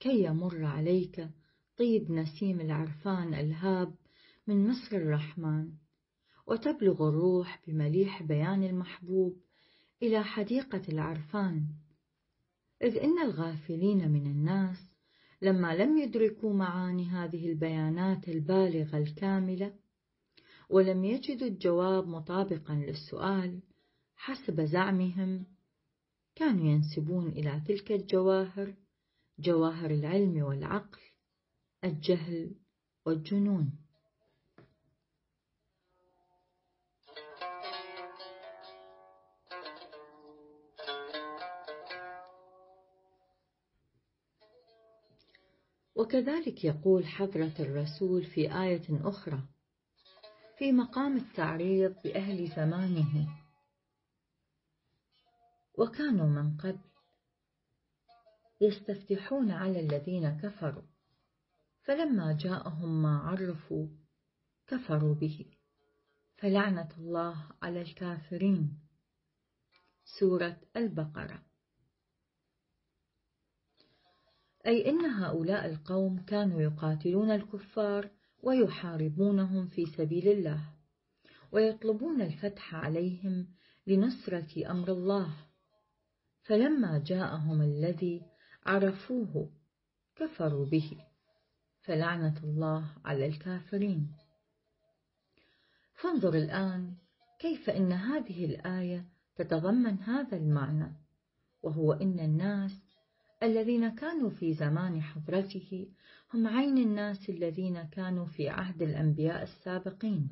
كي 0.00 0.24
يمر 0.24 0.64
عليك 0.64 1.28
طيب 1.76 2.10
نسيم 2.10 2.60
العرفان 2.60 3.34
الهاب 3.34 3.94
من 4.46 4.68
مصر 4.68 4.96
الرحمن 4.96 5.72
وتبلغ 6.46 7.08
الروح 7.08 7.62
بمليح 7.66 8.22
بيان 8.22 8.62
المحبوب 8.62 9.36
إلى 10.02 10.24
حديقة 10.24 10.82
العرفان. 10.88 11.66
إذ 12.82 12.96
إن 12.96 13.18
الغافلين 13.18 14.10
من 14.10 14.26
الناس 14.26 14.89
لما 15.42 15.76
لم 15.76 15.98
يدركوا 15.98 16.52
معاني 16.52 17.04
هذه 17.08 17.48
البيانات 17.48 18.28
البالغة 18.28 18.98
الكاملة 18.98 19.74
ولم 20.68 21.04
يجدوا 21.04 21.48
الجواب 21.48 22.08
مطابقا 22.08 22.74
للسؤال 22.74 23.60
حسب 24.16 24.60
زعمهم 24.60 25.46
كانوا 26.34 26.66
ينسبون 26.66 27.28
إلى 27.28 27.62
تلك 27.68 27.92
الجواهر 27.92 28.74
جواهر 29.38 29.90
العلم 29.90 30.42
والعقل 30.42 31.00
الجهل 31.84 32.54
والجنون. 33.06 33.79
وكذلك 46.00 46.64
يقول 46.64 47.06
حضرة 47.06 47.54
الرسول 47.60 48.24
في 48.24 48.40
آية 48.62 48.86
أخرى 48.90 49.42
في 50.58 50.72
مقام 50.72 51.16
التعريض 51.16 51.94
بأهل 52.04 52.48
زمانه. 52.56 53.28
وكانوا 55.78 56.26
من 56.26 56.56
قبل 56.56 56.90
يستفتحون 58.60 59.50
على 59.50 59.80
الذين 59.80 60.40
كفروا 60.40 60.82
فلما 61.82 62.36
جاءهم 62.40 63.02
ما 63.02 63.18
عرفوا 63.18 63.88
كفروا 64.66 65.14
به. 65.14 65.46
فلعنة 66.38 66.88
الله 66.98 67.52
على 67.62 67.82
الكافرين. 67.82 68.80
سورة 70.04 70.60
البقرة. 70.76 71.49
أي 74.66 74.90
إن 74.90 75.04
هؤلاء 75.04 75.66
القوم 75.66 76.24
كانوا 76.24 76.60
يقاتلون 76.60 77.30
الكفار 77.30 78.10
ويحاربونهم 78.42 79.66
في 79.66 79.86
سبيل 79.86 80.28
الله 80.28 80.60
ويطلبون 81.52 82.20
الفتح 82.20 82.74
عليهم 82.74 83.46
لنصرة 83.86 84.70
أمر 84.70 84.92
الله. 84.92 85.34
فلما 86.42 86.98
جاءهم 87.06 87.62
الذي 87.62 88.22
عرفوه 88.66 89.50
كفروا 90.16 90.66
به 90.66 90.90
فلعنة 91.80 92.40
الله 92.44 92.96
على 93.04 93.26
الكافرين. 93.26 94.12
فانظر 95.94 96.34
الآن 96.34 96.94
كيف 97.38 97.70
إن 97.70 97.92
هذه 97.92 98.44
الآية 98.44 99.04
تتضمن 99.36 100.02
هذا 100.02 100.36
المعنى 100.36 100.92
وهو 101.62 101.92
إن 101.92 102.20
الناس 102.20 102.89
الذين 103.42 103.94
كانوا 103.94 104.30
في 104.30 104.54
زمان 104.54 105.02
حضرته 105.02 105.88
هم 106.34 106.46
عين 106.46 106.78
الناس 106.78 107.30
الذين 107.30 107.82
كانوا 107.82 108.26
في 108.26 108.48
عهد 108.48 108.82
الأنبياء 108.82 109.42
السابقين 109.42 110.30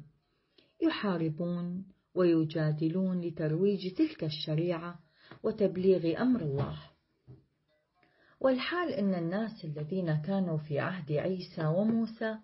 يحاربون 0.83 1.85
ويجادلون 2.15 3.21
لترويج 3.21 3.95
تلك 3.95 4.25
الشريعة 4.25 4.99
وتبليغ 5.43 6.23
أمر 6.23 6.41
الله. 6.41 6.79
والحال 8.41 8.93
إن 8.93 9.15
الناس 9.15 9.65
الذين 9.65 10.15
كانوا 10.23 10.59
في 10.59 10.79
عهد 10.79 11.13
عيسى 11.13 11.67
وموسى 11.67 12.39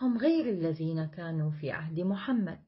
هم 0.00 0.18
غير 0.18 0.50
الذين 0.50 1.04
كانوا 1.04 1.50
في 1.50 1.70
عهد 1.70 2.00
محمد. 2.00 2.60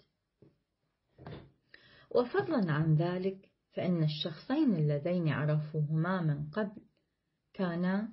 وفضلا 2.11 2.73
عن 2.73 2.95
ذلك 2.95 3.49
فإن 3.73 4.03
الشخصين 4.03 4.75
اللذين 4.75 5.29
عرفوهما 5.29 6.23
من 6.23 6.51
قبل 6.51 6.83
كانا 7.55 8.13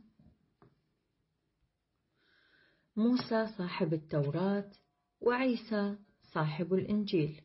موسى 2.95 3.47
صاحب 3.57 3.93
التوراة 3.93 4.71
وعيسى 5.21 5.97
صاحب 6.33 6.73
الإنجيل. 6.73 7.41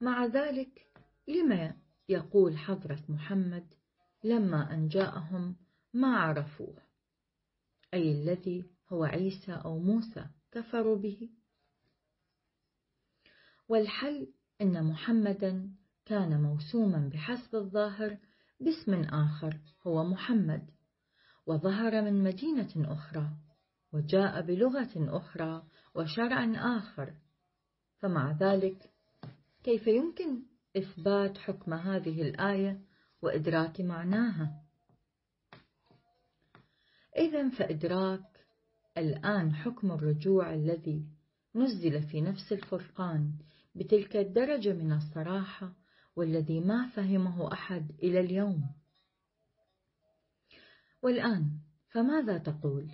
مع 0.00 0.26
ذلك 0.26 0.86
لما 1.28 1.76
يقول 2.08 2.58
حضرة 2.58 3.04
محمد 3.08 3.74
لما 4.24 4.74
أن 4.74 4.88
جاءهم 4.88 5.56
ما 5.94 6.16
عرفوه 6.16 6.82
أي 7.94 8.12
الذي 8.12 8.70
هو 8.88 9.04
عيسى 9.04 9.52
أو 9.52 9.78
موسى 9.78 10.26
كفروا 10.52 10.96
به. 10.96 11.30
والحل 13.68 14.32
أن 14.60 14.84
محمدا 14.84 15.74
كان 16.04 16.42
موسوما 16.42 17.10
بحسب 17.12 17.54
الظاهر 17.54 18.18
باسم 18.60 18.94
آخر 18.94 19.58
هو 19.86 20.04
محمد 20.04 20.70
وظهر 21.46 22.02
من 22.02 22.22
مدينة 22.22 22.70
أخرى 22.76 23.30
وجاء 23.92 24.40
بلغة 24.40 24.90
أخرى 24.96 25.62
وشرع 25.94 26.44
آخر. 26.78 27.14
فمع 27.98 28.32
ذلك 28.32 28.90
كيف 29.64 29.86
يمكن 29.86 30.42
إثبات 30.76 31.38
حكم 31.38 31.74
هذه 31.74 32.22
الآية 32.22 32.80
وإدراك 33.22 33.80
معناها؟ 33.80 34.62
إذا 37.16 37.48
فإدراك 37.48 38.46
الآن 38.98 39.54
حكم 39.54 39.92
الرجوع 39.92 40.54
الذي 40.54 41.06
نزل 41.54 42.02
في 42.02 42.20
نفس 42.20 42.52
الفرقان 42.52 43.32
بتلك 43.74 44.16
الدرجة 44.16 44.72
من 44.72 44.92
الصراحة 44.92 45.79
والذي 46.16 46.60
ما 46.60 46.88
فهمه 46.88 47.52
أحد 47.52 47.90
إلى 48.02 48.20
اليوم. 48.20 48.64
والآن 51.02 51.58
فماذا 51.90 52.38
تقول؟ 52.38 52.90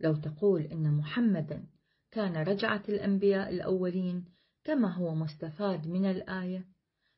لو 0.00 0.16
تقول 0.16 0.62
إن 0.62 0.94
محمدا 0.94 1.66
كان 2.10 2.36
رجعة 2.36 2.82
الأنبياء 2.88 3.50
الأولين 3.50 4.24
كما 4.64 4.94
هو 4.94 5.14
مستفاد 5.14 5.86
من 5.86 6.10
الآية 6.10 6.64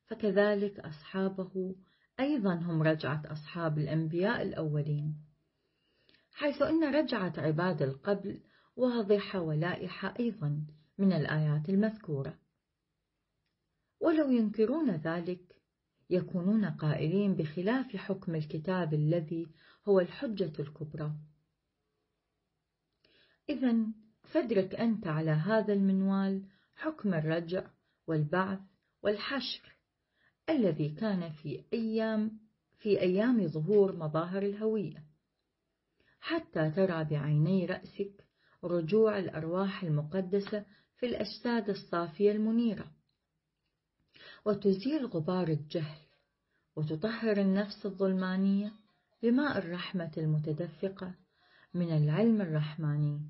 فكذلك 0.07 0.81
أصحابه 0.81 1.77
أيضا 2.21 2.55
هم 2.55 2.83
رجعة 2.83 3.23
أصحاب 3.27 3.79
الأنبياء 3.79 4.42
الأولين. 4.42 5.16
حيث 6.33 6.62
أن 6.62 6.95
رجعة 6.95 7.33
عباد 7.37 7.83
القبل 7.83 8.40
واضحة 8.77 9.40
ولائحة 9.40 10.14
أيضا 10.21 10.66
من 10.99 11.12
الآيات 11.12 11.68
المذكورة. 11.68 12.38
ولو 14.03 14.31
ينكرون 14.31 14.91
ذلك 14.91 15.57
يكونون 16.11 16.65
قائلين 16.65 17.35
بخلاف 17.35 17.97
حكم 17.97 18.35
الكتاب 18.35 18.95
الذي 18.95 19.47
هو 19.88 20.01
الحجة 20.01 20.53
الكبرى. 20.59 21.12
إذا 23.49 23.87
فادرك 24.23 24.75
أنت 24.75 25.07
على 25.07 25.31
هذا 25.31 25.73
المنوال 25.73 26.43
حكم 26.75 27.15
الرجع 27.15 27.67
والبعث 28.07 28.61
والحشر 29.03 29.77
الذي 30.51 30.88
كان 30.88 31.33
في 31.33 31.65
أيام 31.73 32.41
في 32.79 33.01
أيام 33.01 33.49
ظهور 33.49 33.97
مظاهر 33.97 34.43
الهوية. 34.43 35.05
حتى 36.21 36.71
ترى 36.71 37.05
بعيني 37.05 37.67
رأسك 37.67 38.27
رجوع 38.65 39.19
الأرواح 39.19 39.83
المقدسة 39.83 40.65
في 40.97 41.07
الأجساد 41.07 41.71
الصافية 41.71 42.33
المنيرة. 42.33 43.02
وتزيل 44.44 45.07
غبار 45.07 45.48
الجهل 45.48 45.98
وتطهر 46.76 47.40
النفس 47.40 47.87
الظلمانية 47.87 48.72
بماء 49.22 49.59
الرحمة 49.59 50.12
المتدفقة 50.16 51.14
من 51.74 51.96
العلم 51.96 52.40
الرحماني. 52.40 53.20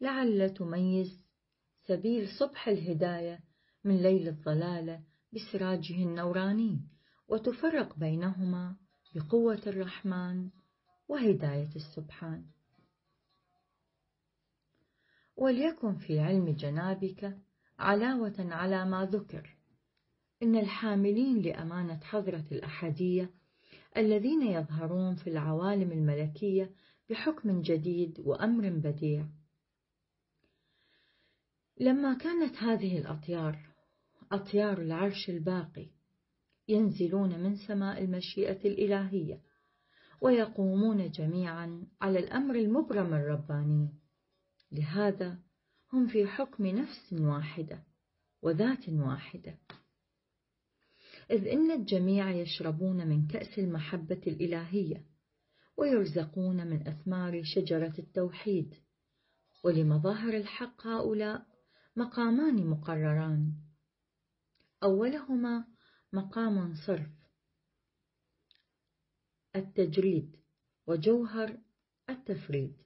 لعل 0.00 0.54
تميز 0.54 1.24
سبيل 1.86 2.28
صبح 2.38 2.68
الهداية 2.68 3.40
من 3.84 4.02
ليل 4.02 4.28
الضلالة 4.28 5.02
بسراجه 5.32 5.94
النوراني 6.02 6.80
وتفرق 7.28 7.98
بينهما 7.98 8.76
بقوة 9.14 9.62
الرحمن 9.66 10.50
وهداية 11.08 11.76
السبحان. 11.76 12.46
وليكن 15.36 15.98
في 15.98 16.20
علم 16.20 16.50
جنابك 16.50 17.38
علاوة 17.78 18.34
على 18.38 18.84
ما 18.84 19.04
ذكر 19.04 19.55
إن 20.42 20.56
الحاملين 20.56 21.42
لأمانة 21.42 22.00
حضرة 22.02 22.44
الأحدية 22.52 23.30
الذين 23.96 24.42
يظهرون 24.42 25.14
في 25.14 25.30
العوالم 25.30 25.92
الملكية 25.92 26.70
بحكم 27.10 27.60
جديد 27.60 28.20
وأمر 28.20 28.68
بديع. 28.70 29.26
لما 31.80 32.14
كانت 32.14 32.56
هذه 32.56 32.98
الأطيار 32.98 33.58
أطيار 34.32 34.82
العرش 34.82 35.28
الباقي 35.30 35.86
ينزلون 36.68 37.38
من 37.38 37.56
سماء 37.56 38.04
المشيئة 38.04 38.68
الإلهية 38.68 39.40
ويقومون 40.20 41.10
جميعا 41.10 41.86
على 42.00 42.18
الأمر 42.18 42.54
المبرم 42.54 43.14
الرباني. 43.14 43.88
لهذا 44.72 45.38
هم 45.92 46.06
في 46.06 46.26
حكم 46.26 46.66
نفس 46.66 47.12
واحدة 47.12 47.82
وذات 48.42 48.88
واحدة. 48.88 49.58
إذ 51.30 51.48
إن 51.48 51.70
الجميع 51.70 52.30
يشربون 52.30 53.06
من 53.06 53.26
كأس 53.26 53.58
المحبة 53.58 54.20
الإلهية 54.26 55.06
ويرزقون 55.76 56.66
من 56.66 56.88
أثمار 56.88 57.42
شجرة 57.44 57.94
التوحيد. 57.98 58.74
ولمظاهر 59.64 60.36
الحق 60.36 60.86
هؤلاء 60.86 61.46
مقامان 61.96 62.66
مقرران. 62.66 63.52
أولهما 64.82 65.64
مقام 66.12 66.74
صرف. 66.86 67.10
التجريد 69.56 70.36
وجوهر 70.86 71.58
التفريد. 72.10 72.76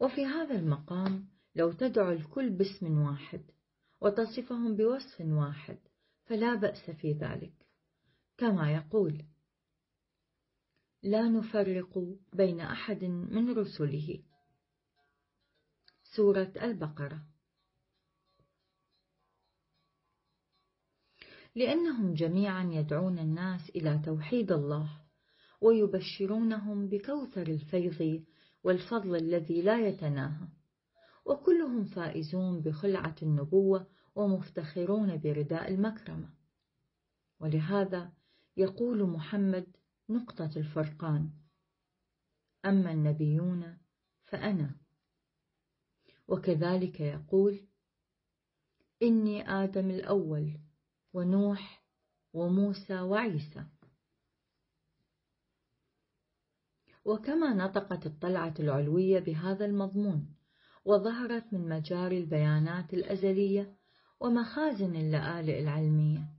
وفي 0.00 0.26
هذا 0.26 0.54
المقام 0.54 1.28
لو 1.54 1.72
تدعو 1.72 2.10
الكل 2.10 2.50
باسم 2.50 2.98
واحد 2.98 3.42
وتصفهم 4.00 4.76
بوصف 4.76 5.20
واحد 5.20 5.78
فلا 6.28 6.54
بأس 6.54 6.90
في 6.90 7.12
ذلك. 7.12 7.52
كما 8.36 8.72
يقول 8.72 9.24
لا 11.02 11.28
نفرق 11.28 12.16
بين 12.32 12.60
أحد 12.60 13.04
من 13.04 13.58
رسله. 13.58 14.22
سورة 16.16 16.52
البقرة. 16.62 17.24
لأنهم 21.54 22.14
جميعا 22.14 22.70
يدعون 22.72 23.18
الناس 23.18 23.70
إلى 23.70 24.02
توحيد 24.04 24.52
الله 24.52 24.90
ويبشرونهم 25.60 26.88
بكوثر 26.88 27.46
الفيض 27.46 28.24
والفضل 28.64 29.16
الذي 29.16 29.62
لا 29.62 29.88
يتناهى 29.88 30.48
وكلهم 31.24 31.84
فائزون 31.84 32.60
بخلعة 32.60 33.14
النبوة 33.22 33.86
ومفتخرون 34.18 35.16
برداء 35.16 35.74
المكرمة. 35.74 36.28
ولهذا 37.40 38.12
يقول 38.56 39.08
محمد 39.08 39.76
نقطة 40.08 40.50
الفرقان 40.56 41.30
أما 42.64 42.92
النبيون 42.92 43.78
فأنا. 44.26 44.76
وكذلك 46.28 47.00
يقول 47.00 47.66
إني 49.02 49.50
آدم 49.50 49.90
الأول 49.90 50.60
ونوح 51.12 51.84
وموسى 52.32 53.00
وعيسى. 53.00 53.64
وكما 57.04 57.54
نطقت 57.54 58.06
الطلعة 58.06 58.54
العلوية 58.60 59.20
بهذا 59.20 59.64
المضمون 59.64 60.34
وظهرت 60.84 61.52
من 61.52 61.68
مجاري 61.68 62.18
البيانات 62.18 62.94
الأزلية 62.94 63.77
ومخازن 64.20 64.96
اللآلئ 64.96 65.60
العلمية 65.60 66.38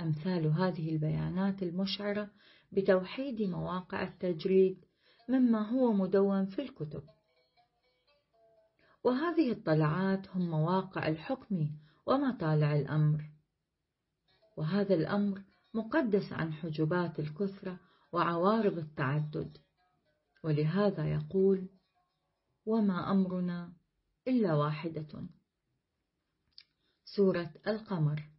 أمثال 0.00 0.46
هذه 0.46 0.92
البيانات 0.92 1.62
المشعرة 1.62 2.30
بتوحيد 2.72 3.42
مواقع 3.42 4.02
التجريد 4.02 4.84
مما 5.28 5.70
هو 5.70 5.92
مدون 5.92 6.46
في 6.46 6.62
الكتب. 6.62 7.02
وهذه 9.04 9.52
الطلعات 9.52 10.28
هم 10.28 10.50
مواقع 10.50 11.08
الحكم 11.08 11.70
ومطالع 12.06 12.76
الأمر. 12.76 13.30
وهذا 14.56 14.94
الأمر 14.94 15.42
مقدس 15.74 16.32
عن 16.32 16.52
حجبات 16.52 17.20
الكثرة 17.20 17.80
وعوارض 18.12 18.78
التعدد. 18.78 19.58
ولهذا 20.44 21.12
يقول 21.12 21.68
وما 22.66 23.10
أمرنا 23.12 23.72
إلا 24.28 24.54
واحدة. 24.54 25.26
سورة 27.16 27.54
القمر. 27.66 28.30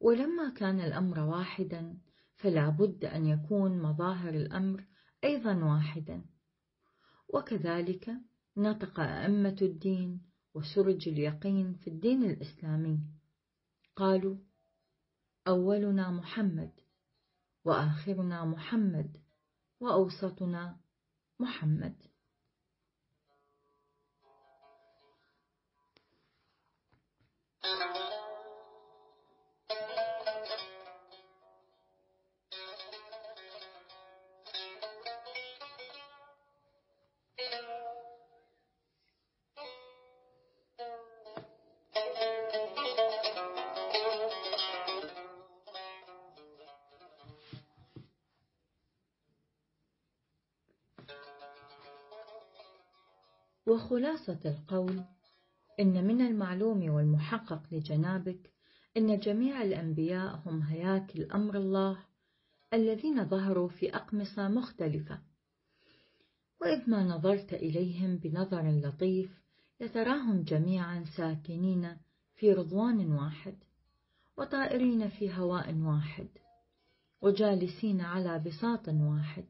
ولما 0.00 0.50
كان 0.50 0.80
الأمر 0.80 1.20
واحدا 1.20 1.98
فلا 2.36 2.68
بد 2.68 3.04
أن 3.04 3.26
يكون 3.26 3.82
مظاهر 3.82 4.34
الأمر 4.34 4.84
أيضا 5.24 5.64
واحدا. 5.64 6.24
وكذلك 7.28 8.10
نطق 8.56 9.00
أئمة 9.00 9.56
الدين 9.62 10.22
وسرج 10.54 11.08
اليقين 11.08 11.74
في 11.74 11.90
الدين 11.90 12.22
الإسلامي. 12.22 13.00
قالوا 13.96 14.36
أولنا 15.48 16.10
محمد 16.10 16.72
وآخرنا 17.64 18.44
محمد 18.44 19.16
وأوسطنا 19.80 20.80
محمد. 21.40 22.17
وخلاصة 53.68 54.38
القول 54.44 55.04
إن 55.80 56.06
من 56.06 56.20
المعلوم 56.20 56.90
والمحقق 56.90 57.62
لجنابك 57.72 58.50
أن 58.96 59.18
جميع 59.18 59.62
الأنبياء 59.62 60.42
هم 60.46 60.62
هياكل 60.62 61.24
أمر 61.24 61.56
الله 61.56 61.98
الذين 62.72 63.24
ظهروا 63.24 63.68
في 63.68 63.96
أقمصة 63.96 64.48
مختلفة. 64.48 65.18
وإذ 66.60 66.90
ما 66.90 67.04
نظرت 67.04 67.52
إليهم 67.52 68.16
بنظر 68.16 68.70
لطيف 68.70 69.30
لتراهم 69.80 70.42
جميعا 70.42 71.04
ساكنين 71.16 71.96
في 72.34 72.52
رضوان 72.52 73.12
واحد 73.12 73.56
وطائرين 74.36 75.08
في 75.08 75.34
هواء 75.34 75.74
واحد 75.74 76.28
وجالسين 77.22 78.00
على 78.00 78.38
بساط 78.38 78.88
واحد 78.88 79.44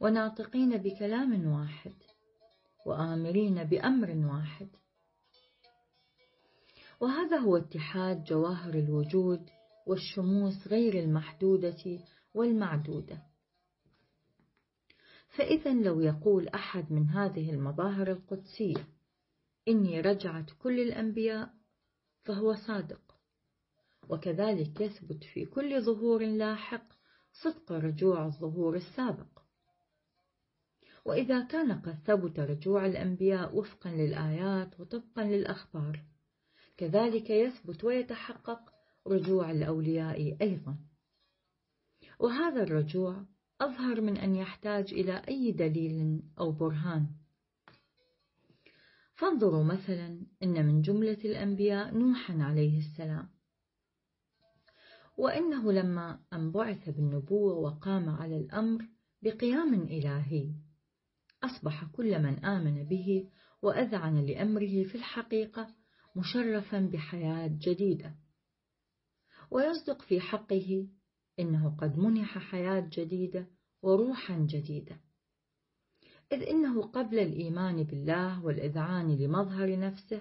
وناطقين 0.00 0.76
بكلام 0.76 1.46
واحد 1.46 1.94
وآمرين 2.86 3.64
بأمر 3.64 4.10
واحد 4.10 4.68
وهذا 7.00 7.36
هو 7.36 7.56
اتحاد 7.56 8.24
جواهر 8.24 8.74
الوجود 8.74 9.50
والشموس 9.86 10.68
غير 10.68 10.98
المحدودة 10.98 11.98
والمعدودة. 12.34 13.22
فإذا 15.36 15.74
لو 15.74 16.00
يقول 16.00 16.48
أحد 16.48 16.92
من 16.92 17.08
هذه 17.08 17.50
المظاهر 17.50 18.10
القدسية 18.10 18.88
إني 19.68 20.00
رجعت 20.00 20.50
كل 20.58 20.80
الأنبياء 20.80 21.50
فهو 22.24 22.54
صادق. 22.54 23.00
وكذلك 24.08 24.80
يثبت 24.80 25.24
في 25.24 25.44
كل 25.44 25.82
ظهور 25.82 26.26
لاحق 26.26 26.86
صدق 27.32 27.72
رجوع 27.72 28.26
الظهور 28.26 28.76
السابق. 28.76 29.38
وإذا 31.04 31.44
كان 31.44 31.72
قد 31.72 31.98
ثبت 32.06 32.38
رجوع 32.38 32.86
الأنبياء 32.86 33.56
وفقا 33.56 33.90
للآيات 33.90 34.80
وطبقا 34.80 35.24
للأخبار 35.24 36.04
كذلك 36.78 37.30
يثبت 37.30 37.84
ويتحقق 37.84 38.60
رجوع 39.06 39.50
الأولياء 39.50 40.36
أيضا. 40.42 40.76
وهذا 42.18 42.62
الرجوع 42.62 43.24
أظهر 43.60 44.00
من 44.00 44.16
أن 44.16 44.34
يحتاج 44.34 44.92
إلى 44.94 45.22
أي 45.28 45.52
دليل 45.52 46.22
أو 46.38 46.52
برهان. 46.52 47.06
فانظروا 49.14 49.64
مثلا 49.64 50.26
إن 50.42 50.66
من 50.66 50.82
جملة 50.82 51.18
الأنبياء 51.24 51.98
نوحا 51.98 52.42
عليه 52.42 52.78
السلام. 52.78 53.28
وإنه 55.16 55.72
لما 55.72 56.20
أن 56.32 56.52
بعث 56.52 56.88
بالنبوة 56.88 57.54
وقام 57.54 58.08
على 58.08 58.36
الأمر 58.36 58.88
بقيام 59.22 59.74
إلهي 59.74 60.54
أصبح 61.42 61.84
كل 61.84 62.22
من 62.22 62.44
آمن 62.44 62.84
به 62.84 63.28
وأذعن 63.62 64.26
لأمره 64.26 64.84
في 64.84 64.94
الحقيقة 64.94 65.77
مشرفا 66.18 66.80
بحياة 66.92 67.46
جديدة. 67.46 68.14
ويصدق 69.50 70.02
في 70.02 70.20
حقه 70.20 70.88
إنه 71.38 71.76
قد 71.76 71.98
منح 71.98 72.38
حياة 72.38 72.88
جديدة 72.92 73.46
وروحا 73.82 74.38
جديدة. 74.38 75.00
إذ 76.32 76.42
إنه 76.42 76.82
قبل 76.82 77.18
الإيمان 77.18 77.82
بالله 77.82 78.44
والإذعان 78.44 79.16
لمظهر 79.16 79.78
نفسه 79.78 80.20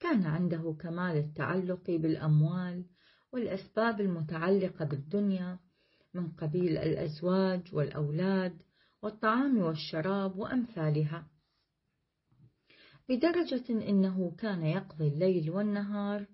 كان 0.00 0.26
عنده 0.26 0.76
كمال 0.80 1.16
التعلق 1.16 1.90
بالأموال 1.90 2.84
والأسباب 3.32 4.00
المتعلقة 4.00 4.84
بالدنيا 4.84 5.58
من 6.14 6.28
قبيل 6.28 6.78
الأزواج 6.78 7.74
والأولاد 7.74 8.62
والطعام 9.02 9.58
والشراب 9.58 10.38
وأمثالها. 10.38 11.29
بدرجة 13.10 13.88
إنه 13.88 14.36
كان 14.38 14.62
يقضي 14.62 15.08
الليل 15.08 15.50
والنهار 15.50 16.26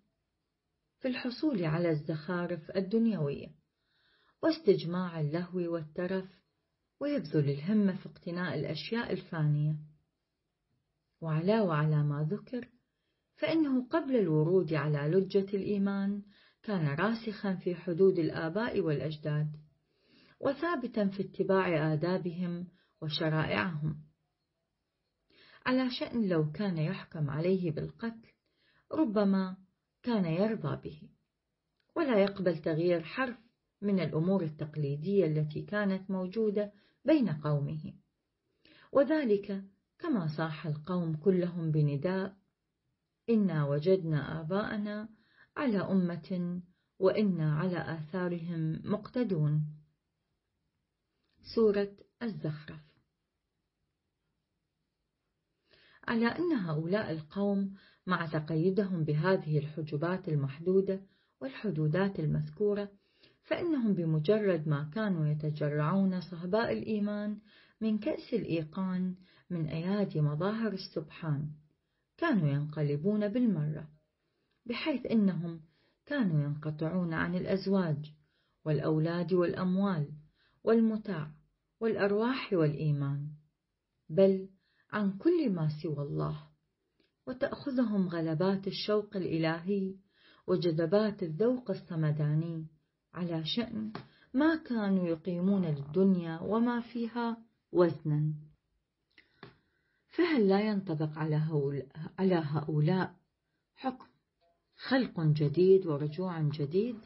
في 1.00 1.08
الحصول 1.08 1.64
على 1.64 1.90
الزخارف 1.90 2.70
الدنيوية 2.70 3.48
واستجماع 4.42 5.20
اللهو 5.20 5.72
والترف 5.72 6.42
ويبذل 7.00 7.50
الهمة 7.50 7.96
في 7.96 8.06
اقتناء 8.08 8.58
الأشياء 8.58 9.12
الفانية. 9.12 9.76
وعلاوة 11.20 11.74
على 11.74 12.02
ما 12.02 12.28
ذكر 12.30 12.68
فإنه 13.36 13.88
قبل 13.88 14.16
الورود 14.16 14.74
على 14.74 14.98
لجة 14.98 15.56
الإيمان 15.56 16.22
كان 16.62 16.86
راسخا 16.86 17.54
في 17.54 17.74
حدود 17.74 18.18
الآباء 18.18 18.80
والأجداد 18.80 19.56
وثابتا 20.40 21.08
في 21.08 21.22
اتباع 21.22 21.92
آدابهم 21.92 22.68
وشرائعهم. 23.02 24.05
على 25.66 25.90
شأن 25.90 26.28
لو 26.28 26.52
كان 26.52 26.78
يحكم 26.78 27.30
عليه 27.30 27.70
بالقتل 27.70 28.28
ربما 28.92 29.56
كان 30.02 30.24
يرضى 30.24 30.76
به. 30.90 31.08
ولا 31.96 32.22
يقبل 32.22 32.58
تغيير 32.58 33.02
حرف 33.02 33.36
من 33.82 34.00
الأمور 34.00 34.42
التقليدية 34.44 35.26
التي 35.26 35.62
كانت 35.62 36.10
موجودة 36.10 36.72
بين 37.04 37.28
قومه. 37.28 37.92
وذلك 38.92 39.64
كما 39.98 40.36
صاح 40.36 40.66
القوم 40.66 41.16
كلهم 41.16 41.70
بنداء 41.70 42.36
إنا 43.30 43.66
وجدنا 43.66 44.40
آباءنا 44.40 45.08
على 45.56 45.78
أمة 45.78 46.62
وإنا 46.98 47.54
على 47.54 47.94
آثارهم 47.98 48.82
مقتدون. 48.84 49.66
سورة 51.54 51.96
الزخرف. 52.22 52.85
على 56.08 56.26
أن 56.26 56.52
هؤلاء 56.52 57.12
القوم 57.12 57.74
مع 58.06 58.26
تقيدهم 58.26 59.04
بهذه 59.04 59.58
الحجبات 59.58 60.28
المحدودة 60.28 61.00
والحدودات 61.40 62.20
المذكورة 62.20 62.88
فإنهم 63.42 63.94
بمجرد 63.94 64.68
ما 64.68 64.90
كانوا 64.94 65.26
يتجرعون 65.26 66.20
صهباء 66.20 66.72
الإيمان 66.72 67.38
من 67.80 67.98
كأس 67.98 68.34
الإيقان 68.34 69.14
من 69.50 69.66
أيادي 69.66 70.20
مظاهر 70.20 70.72
السبحان 70.72 71.50
كانوا 72.16 72.48
ينقلبون 72.48 73.28
بالمرة 73.28 73.88
بحيث 74.66 75.06
إنهم 75.06 75.60
كانوا 76.06 76.44
ينقطعون 76.44 77.14
عن 77.14 77.34
الأزواج 77.34 78.12
والأولاد 78.64 79.32
والأموال 79.32 80.08
والمتاع 80.64 81.30
والأرواح 81.80 82.52
والإيمان 82.52 83.28
بل 84.08 84.48
عن 84.92 85.18
كل 85.18 85.50
ما 85.50 85.68
سوى 85.82 86.02
الله 86.02 86.48
وتأخذهم 87.26 88.08
غلبات 88.08 88.66
الشوق 88.66 89.16
الإلهي 89.16 89.94
وجذبات 90.46 91.22
الذوق 91.22 91.70
الصمداني 91.70 92.66
على 93.14 93.44
شأن 93.44 93.92
ما 94.34 94.56
كانوا 94.56 95.08
يقيمون 95.08 95.64
للدنيا 95.64 96.40
وما 96.40 96.80
فيها 96.80 97.36
وزنا. 97.72 98.32
فهل 100.08 100.48
لا 100.48 100.60
ينطبق 100.60 101.18
على 102.18 102.36
هؤلاء 102.36 103.14
حكم 103.74 104.06
خلق 104.76 105.20
جديد 105.20 105.86
ورجوع 105.86 106.40
جديد؟ 106.40 106.96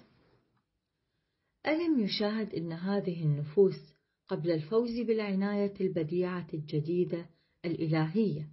ألم 1.66 2.00
يشاهد 2.00 2.54
أن 2.54 2.72
هذه 2.72 3.22
النفوس 3.24 3.94
قبل 4.28 4.50
الفوز 4.50 5.00
بالعناية 5.00 5.74
البديعة 5.80 6.46
الجديدة 6.54 7.26
الإلهية. 7.64 8.48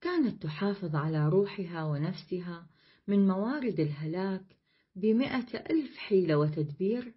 كانت 0.00 0.42
تحافظ 0.42 0.96
على 0.96 1.28
روحها 1.28 1.84
ونفسها 1.84 2.66
من 3.06 3.28
موارد 3.28 3.80
الهلاك 3.80 4.56
بمئة 4.96 5.70
ألف 5.70 5.96
حيلة 5.96 6.38
وتدبير 6.38 7.14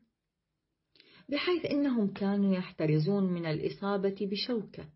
بحيث 1.30 1.66
إنهم 1.66 2.14
كانوا 2.14 2.56
يحترزون 2.56 3.24
من 3.24 3.46
الإصابة 3.46 4.16
بشوكة 4.22 4.90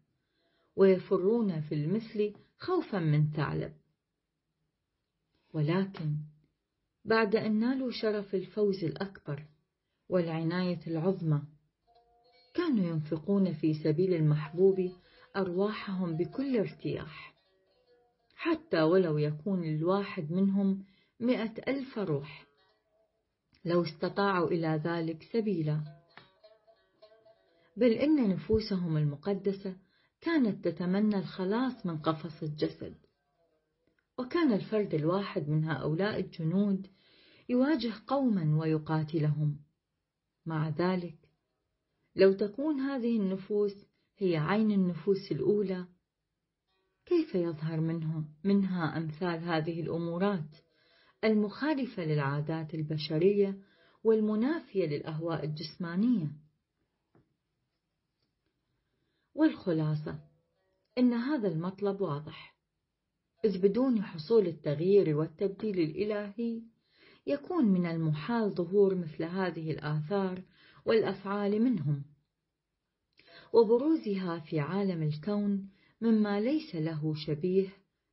ويفرون 0.76 1.62
في 1.62 1.76
المثل 1.76 2.34
خوفا 2.58 3.00
من 3.00 3.32
ثعلب. 3.32 3.74
ولكن 5.54 6.16
بعد 7.06 7.36
أن 7.36 7.60
نالوا 7.60 7.92
شرف 7.92 8.36
الفوز 8.36 8.84
الأكبر 8.84 9.46
والعناية 10.10 10.80
العظمى 10.88 11.42
كانوا 12.54 12.86
ينفقون 12.86 13.54
في 13.54 13.74
سبيل 13.74 14.14
المحبوب 14.14 14.92
أرواحهم 15.38 16.18
بكل 16.18 16.58
ارتياح. 16.58 17.34
حتى 18.36 18.82
ولو 18.82 19.18
يكون 19.18 19.64
الواحد 19.64 20.32
منهم 20.32 20.86
مئة 21.20 21.54
ألف 21.68 21.98
روح. 21.98 22.48
لو 23.66 23.84
استطاعوا 23.84 24.48
إلى 24.48 24.82
ذلك 24.84 25.24
سبيلا. 25.34 25.82
بل 27.78 27.92
إن 27.92 28.30
نفوسهم 28.30 28.98
المقدسة 28.98 29.76
كانت 30.22 30.68
تتمنى 30.68 31.16
الخلاص 31.16 31.86
من 31.86 31.98
قفص 31.98 32.44
الجسد. 32.44 32.96
وكان 34.18 34.54
الفرد 34.54 34.94
الواحد 34.94 35.50
من 35.50 35.64
هؤلاء 35.64 36.20
الجنود 36.20 36.88
يواجه 37.50 37.94
قوما 38.08 38.60
ويقاتلهم. 38.60 39.60
مع 40.46 40.70
ذلك 40.70 41.18
لو 42.16 42.34
تكون 42.34 42.80
هذه 42.80 43.18
النفوس 43.18 43.86
هي 44.18 44.38
عين 44.38 44.72
النفوس 44.72 45.32
الأولى. 45.32 45.88
كيف 47.06 47.36
يظهر 47.36 47.80
منه 47.80 48.26
منها 48.44 48.98
أمثال 48.98 49.44
هذه 49.44 49.82
الأمورات؟ 49.82 50.56
المخالفة 51.24 52.04
للعادات 52.04 52.74
البشرية 52.74 53.62
والمنافية 54.04 54.86
للأهواء 54.86 55.46
الجسمانية. 55.46 56.32
والخلاصة 59.36 60.20
إن 60.98 61.14
هذا 61.14 61.48
المطلب 61.48 62.02
واضح. 62.02 62.58
إذ 63.46 63.62
بدون 63.62 64.04
حصول 64.04 64.48
التغيير 64.48 65.18
والتبديل 65.18 65.80
الإلهي 65.80 66.62
يكون 67.28 67.66
من 67.66 67.86
المحال 67.86 68.54
ظهور 68.54 68.96
مثل 68.96 69.24
هذه 69.24 69.72
الآثار 69.72 70.44
والأفعال 70.86 71.64
منهم. 71.64 72.17
وبروزها 73.58 74.40
في 74.40 74.60
عالم 74.60 75.04
الكون 75.04 75.70
مما 76.02 76.40
ليس 76.40 76.76
له 76.76 77.14
شبيه 77.16 77.70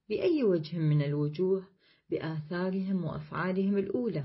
بأي 0.09 0.45
وجه 0.45 0.79
من 0.79 1.03
الوجوه 1.03 1.69
بآثارهم 2.11 3.05
وأفعالهم 3.05 3.79
الأولى 3.79 4.25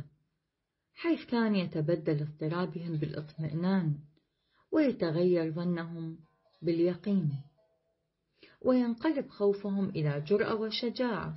حيث 0.93 1.25
كان 1.25 1.55
يتبدل 1.55 2.21
اضطرابهم 2.21 2.97
بالاطمئنان 2.97 3.99
ويتغير 4.71 5.51
ظنهم 5.51 6.17
باليقين 6.61 7.31
وينقلب 8.61 9.29
خوفهم 9.29 9.89
إلى 9.89 10.21
جرأة 10.27 10.55
وشجاعة. 10.55 11.35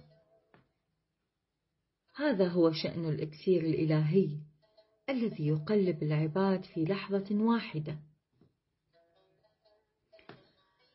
هذا 2.16 2.48
هو 2.48 2.72
شأن 2.72 3.08
الإكسير 3.08 3.62
الإلهي 3.64 4.28
الذي 5.08 5.46
يقلب 5.46 6.02
العباد 6.02 6.64
في 6.64 6.84
لحظة 6.84 7.26
واحدة. 7.30 8.11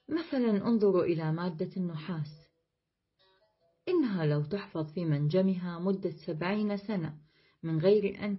مثلا 0.10 0.68
انظروا 0.68 1.04
إلى 1.04 1.32
مادة 1.32 1.70
النحاس. 1.78 2.48
إنها 3.88 4.26
لو 4.26 4.44
تحفظ 4.44 4.94
في 4.94 5.06
منجمها 5.06 5.80
مدة 5.80 6.12
سبعين 6.26 6.78
سنة 6.78 7.18
من 7.64 7.80
غير 7.80 8.24
أن 8.26 8.38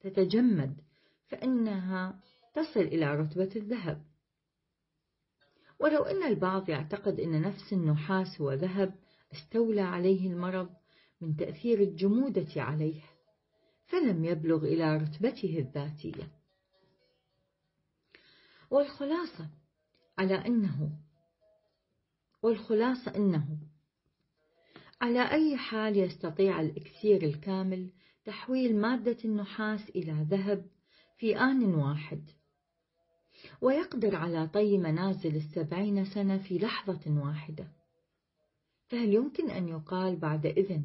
تتجمد 0.00 0.80
فإنها 1.26 2.20
تصل 2.54 2.80
إلى 2.80 3.14
رتبة 3.14 3.50
الذهب. 3.56 4.04
ولو 5.80 6.02
أن 6.02 6.22
البعض 6.22 6.68
يعتقد 6.68 7.20
أن 7.20 7.42
نفس 7.42 7.72
النحاس 7.72 8.40
هو 8.40 8.52
ذهب 8.52 8.94
استولى 9.32 9.80
عليه 9.80 10.32
المرض 10.32 10.70
من 11.20 11.36
تأثير 11.36 11.80
الجمودة 11.80 12.62
عليه 12.62 13.02
فلم 13.86 14.24
يبلغ 14.24 14.64
إلى 14.64 14.96
رتبته 14.96 15.58
الذاتية. 15.58 16.30
والخلاصة 18.70 19.50
على 20.18 20.34
أنه 20.34 20.90
والخلاصة 22.42 23.16
أنه 23.16 23.58
على 25.00 25.30
أي 25.30 25.56
حال 25.56 25.96
يستطيع 25.96 26.60
الإكسير 26.60 27.22
الكامل 27.22 27.90
تحويل 28.24 28.76
مادة 28.76 29.16
النحاس 29.24 29.90
إلى 29.90 30.26
ذهب 30.30 30.66
في 31.18 31.38
آن 31.38 31.74
واحد 31.74 32.30
ويقدر 33.60 34.16
على 34.16 34.48
طي 34.48 34.78
منازل 34.78 35.36
السبعين 35.36 36.04
سنة 36.04 36.38
في 36.38 36.58
لحظة 36.58 37.00
واحدة. 37.06 37.68
فهل 38.88 39.14
يمكن 39.14 39.50
أن 39.50 39.68
يقال 39.68 40.16
بعد 40.16 40.46
إذن 40.46 40.84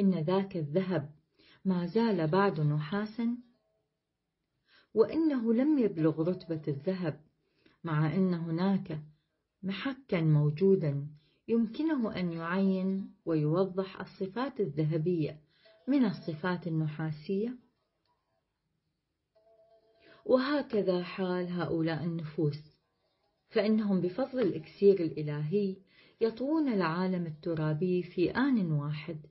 إن 0.00 0.14
ذاك 0.14 0.56
الذهب 0.56 1.10
ما 1.64 1.86
زال 1.86 2.26
بعد 2.26 2.60
نحاسا؟ 2.60 3.36
وإنه 4.94 5.52
لم 5.52 5.78
يبلغ 5.78 6.22
رتبة 6.28 6.62
الذهب 6.68 7.20
مع 7.84 8.14
أن 8.14 8.34
هناك 8.34 9.00
محكا 9.62 10.20
موجودا 10.20 11.06
يمكنه 11.48 12.16
أن 12.16 12.32
يعين 12.32 13.14
ويوضح 13.24 14.00
الصفات 14.00 14.60
الذهبية 14.60 15.40
من 15.88 16.04
الصفات 16.04 16.66
النحاسية. 16.66 17.58
وهكذا 20.24 21.02
حال 21.02 21.48
هؤلاء 21.48 22.04
النفوس 22.04 22.58
فإنهم 23.48 24.00
بفضل 24.00 24.40
الإكسير 24.40 25.00
الإلهي 25.00 25.76
يطوون 26.20 26.68
العالم 26.68 27.26
الترابي 27.26 28.02
في 28.02 28.30
آن 28.30 28.72
واحد 28.72 29.26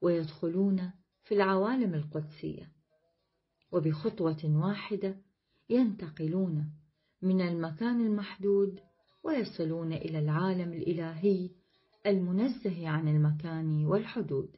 ويدخلون 0.00 0.90
في 1.24 1.34
العوالم 1.34 1.94
القدسية. 1.94 2.72
وبخطوة 3.72 4.40
واحدة 4.44 5.16
ينتقلون 5.70 6.79
من 7.22 7.40
المكان 7.40 8.00
المحدود 8.06 8.80
ويصلون 9.24 9.92
إلى 9.92 10.18
العالم 10.18 10.72
الإلهي 10.72 11.50
المنزه 12.06 12.88
عن 12.88 13.08
المكان 13.08 13.86
والحدود. 13.86 14.56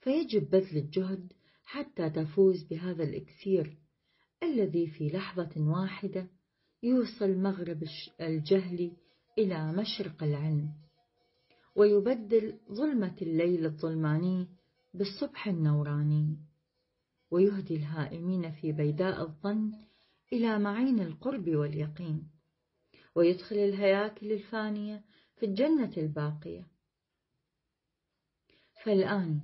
فيجب 0.00 0.50
بذل 0.50 0.78
الجهد 0.78 1.32
حتى 1.64 2.10
تفوز 2.10 2.64
بهذا 2.64 3.04
الإكسير 3.04 3.76
الذي 4.42 4.86
في 4.86 5.08
لحظة 5.08 5.50
واحدة 5.56 6.26
يوصل 6.82 7.38
مغرب 7.38 7.84
الجهل 8.20 8.92
إلى 9.38 9.72
مشرق 9.72 10.22
العلم 10.22 10.70
ويبدل 11.76 12.58
ظلمة 12.72 13.16
الليل 13.22 13.66
الظلماني 13.66 14.48
بالصبح 14.94 15.48
النوراني 15.48 16.36
ويهدي 17.30 17.76
الهائمين 17.76 18.50
في 18.52 18.72
بيداء 18.72 19.22
الظن 19.22 19.72
إلى 20.32 20.58
معين 20.58 21.00
القرب 21.00 21.48
واليقين 21.48 22.30
ويدخل 23.14 23.56
الهياكل 23.56 24.32
الفانية 24.32 25.04
في 25.36 25.46
الجنة 25.46 25.92
الباقية. 25.96 26.66
فالآن 28.84 29.40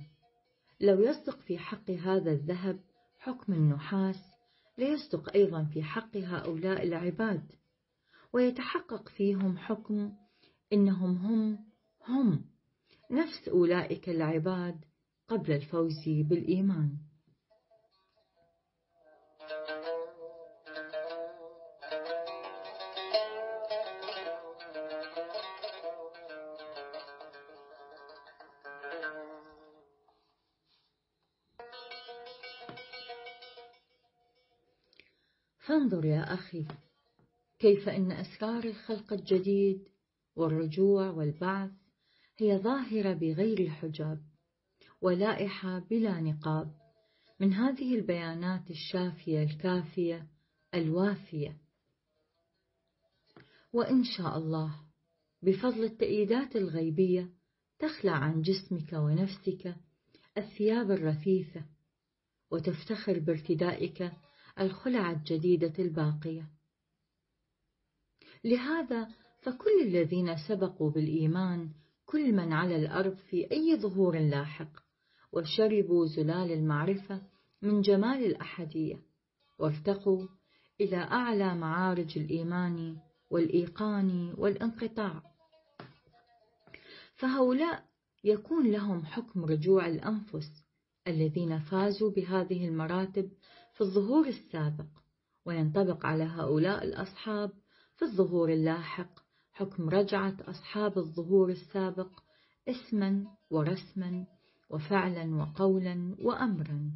لو 0.79 1.01
يصدق 1.01 1.39
في 1.39 1.57
حق 1.57 1.91
هذا 1.91 2.31
الذهب 2.31 2.79
حكم 3.19 3.53
النحاس 3.53 4.33
ليصدق 4.77 5.33
أيضا 5.33 5.63
في 5.63 5.83
حق 5.83 6.17
هؤلاء 6.17 6.83
العباد 6.83 7.51
ويتحقق 8.33 9.09
فيهم 9.09 9.57
حكم 9.57 10.11
إنهم 10.73 11.17
هم 11.17 11.59
هم 12.07 12.45
نفس 13.11 13.47
أولئك 13.47 14.09
العباد 14.09 14.85
قبل 15.27 15.51
الفوز 15.51 16.03
بالإيمان. 16.07 16.97
فانظر 35.83 36.05
يا 36.05 36.33
أخي 36.33 36.65
كيف 37.59 37.89
إن 37.89 38.11
أسرار 38.11 38.63
الخلق 38.63 39.13
الجديد 39.13 39.87
والرجوع 40.35 41.09
والبعث 41.09 41.71
هي 42.37 42.57
ظاهرة 42.57 43.13
بغير 43.13 43.69
حجاب 43.69 44.21
ولائحة 45.01 45.79
بلا 45.79 46.21
نقاب 46.21 46.73
من 47.39 47.53
هذه 47.53 47.95
البيانات 47.95 48.71
الشافية 48.71 49.43
الكافية 49.43 50.27
الوافية. 50.73 51.57
وإن 53.73 54.03
شاء 54.03 54.37
الله 54.37 54.75
بفضل 55.41 55.83
التأييدات 55.83 56.55
الغيبية 56.55 57.29
تخلع 57.79 58.13
عن 58.13 58.41
جسمك 58.41 58.93
ونفسك 58.93 59.75
الثياب 60.37 60.91
الرثيثة 60.91 61.65
وتفتخر 62.51 63.19
بارتدائك 63.19 64.11
الخلع 64.59 65.11
الجديدة 65.11 65.73
الباقية. 65.79 66.49
لهذا 68.43 69.07
فكل 69.41 69.81
الذين 69.81 70.35
سبقوا 70.47 70.91
بالإيمان 70.91 71.69
كل 72.05 72.31
من 72.33 72.53
على 72.53 72.75
الأرض 72.75 73.15
في 73.15 73.51
أي 73.51 73.77
ظهور 73.77 74.19
لاحق 74.19 74.83
وشربوا 75.31 76.05
زلال 76.05 76.51
المعرفة 76.51 77.21
من 77.61 77.81
جمال 77.81 78.25
الأحدية 78.25 78.99
وارتقوا 79.59 80.27
إلى 80.81 80.97
أعلى 80.97 81.55
معارج 81.55 82.17
الإيمان 82.17 82.97
والإيقان 83.29 84.33
والانقطاع. 84.37 85.23
فهؤلاء 87.15 87.83
يكون 88.23 88.71
لهم 88.71 89.05
حكم 89.05 89.45
رجوع 89.45 89.87
الأنفس 89.87 90.63
الذين 91.07 91.59
فازوا 91.59 92.11
بهذه 92.11 92.67
المراتب 92.67 93.31
في 93.73 93.81
الظهور 93.81 94.27
السابق 94.27 94.87
وينطبق 95.45 96.05
على 96.05 96.23
هؤلاء 96.23 96.83
الأصحاب 96.83 97.51
في 97.95 98.05
الظهور 98.05 98.53
اللاحق 98.53 99.19
حكم 99.53 99.89
رجعة 99.89 100.35
أصحاب 100.41 100.97
الظهور 100.97 101.49
السابق 101.49 102.23
اسما 102.67 103.27
ورسما 103.49 104.25
وفعلا 104.69 105.35
وقولا 105.35 106.15
وأمرا. 106.19 106.91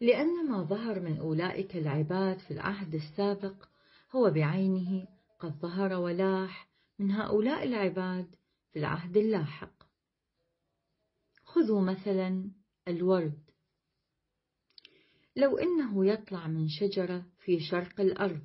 لأن 0.00 0.48
ما 0.48 0.62
ظهر 0.62 1.00
من 1.00 1.18
أولئك 1.18 1.76
العباد 1.76 2.38
في 2.38 2.50
العهد 2.50 2.94
السابق 2.94 3.68
هو 4.12 4.30
بعينه 4.30 5.08
قد 5.38 5.52
ظهر 5.60 5.92
ولاح 5.92 6.68
من 6.98 7.10
هؤلاء 7.10 7.64
العباد 7.64 8.26
في 8.72 8.78
العهد 8.78 9.16
اللاحق. 9.16 9.82
خذوا 11.44 11.80
مثلا 11.80 12.50
الورد. 12.88 13.45
لو 15.36 15.58
إنه 15.58 16.06
يطلع 16.06 16.46
من 16.46 16.68
شجرة 16.68 17.26
في 17.44 17.60
شرق 17.60 18.00
الأرض 18.00 18.42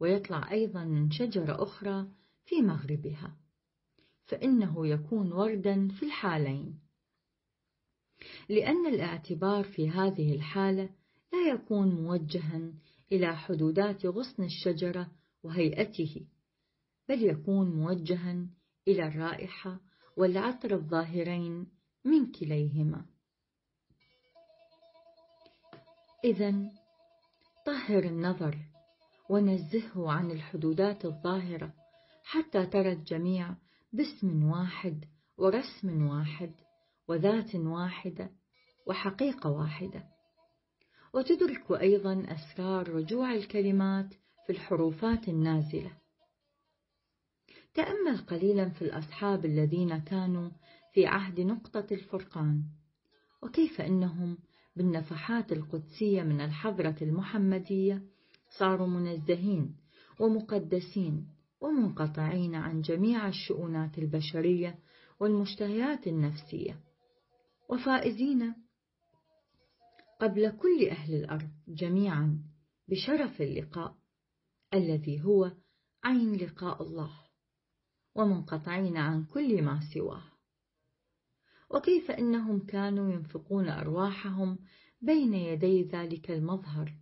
ويطلع 0.00 0.50
أيضا 0.50 0.84
من 0.84 1.10
شجرة 1.10 1.62
أخرى 1.62 2.08
في 2.44 2.62
مغربها 2.62 3.36
فإنه 4.24 4.86
يكون 4.86 5.32
وردا 5.32 5.88
في 5.88 6.06
الحالين. 6.06 6.78
لأن 8.48 8.86
الاعتبار 8.86 9.64
في 9.64 9.90
هذه 9.90 10.34
الحالة 10.34 10.90
لا 11.32 11.52
يكون 11.54 11.88
موجها 11.88 12.72
إلى 13.12 13.36
حدودات 13.36 14.06
غصن 14.06 14.44
الشجرة 14.44 15.10
وهيئته 15.42 16.26
بل 17.08 17.22
يكون 17.22 17.70
موجها 17.70 18.46
إلى 18.88 19.06
الرائحة 19.06 19.80
والعطر 20.16 20.74
الظاهرين 20.74 21.66
من 22.04 22.32
كليهما. 22.32 23.11
إذا 26.24 26.54
طهر 27.66 28.04
النظر 28.04 28.58
ونزهه 29.30 30.10
عن 30.12 30.30
الحدودات 30.30 31.04
الظاهرة 31.04 31.72
حتى 32.24 32.66
ترى 32.66 32.92
الجميع 32.92 33.54
باسم 33.92 34.44
واحد 34.44 35.04
ورسم 35.38 36.06
واحد 36.06 36.52
وذات 37.08 37.54
واحدة 37.54 38.30
وحقيقة 38.86 39.50
واحدة. 39.50 40.04
وتدرك 41.14 41.72
أيضا 41.72 42.26
أسرار 42.28 42.88
رجوع 42.88 43.32
الكلمات 43.34 44.14
في 44.46 44.52
الحروفات 44.52 45.28
النازلة. 45.28 45.92
تأمل 47.74 48.18
قليلا 48.18 48.68
في 48.68 48.82
الأصحاب 48.82 49.44
الذين 49.44 49.98
كانوا 49.98 50.50
في 50.92 51.06
عهد 51.06 51.40
نقطة 51.40 51.86
الفرقان. 51.92 52.64
وكيف 53.42 53.80
أنهم 53.80 54.38
بالنفحات 54.76 55.52
القدسية 55.52 56.22
من 56.22 56.40
الحضرة 56.40 56.96
المحمدية 57.02 58.02
صاروا 58.58 58.86
منزهين 58.86 59.76
ومقدسين 60.20 61.28
ومنقطعين 61.60 62.54
عن 62.54 62.80
جميع 62.80 63.28
الشؤونات 63.28 63.98
البشرية 63.98 64.78
والمشتهيات 65.20 66.06
النفسية. 66.06 66.80
وفائزين 67.68 68.54
قبل 70.20 70.50
كل 70.50 70.88
أهل 70.90 71.14
الأرض 71.14 71.50
جميعا 71.68 72.38
بشرف 72.88 73.42
اللقاء 73.42 73.94
الذي 74.74 75.24
هو 75.24 75.52
عين 76.04 76.34
لقاء 76.34 76.82
الله 76.82 77.10
ومنقطعين 78.14 78.96
عن 78.96 79.24
كل 79.24 79.62
ما 79.62 79.80
سواه. 79.94 80.31
وكيف 81.72 82.10
إنهم 82.10 82.66
كانوا 82.66 83.12
ينفقون 83.12 83.68
أرواحهم 83.68 84.58
بين 85.00 85.34
يدي 85.34 85.82
ذلك 85.82 86.30
المظهر؟ 86.30 86.94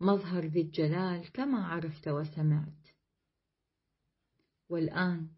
مظهر 0.00 0.44
ذي 0.44 0.60
الجلال 0.60 1.32
كما 1.32 1.66
عرفت 1.66 2.08
وسمعت. 2.08 2.88
والآن 4.68 5.28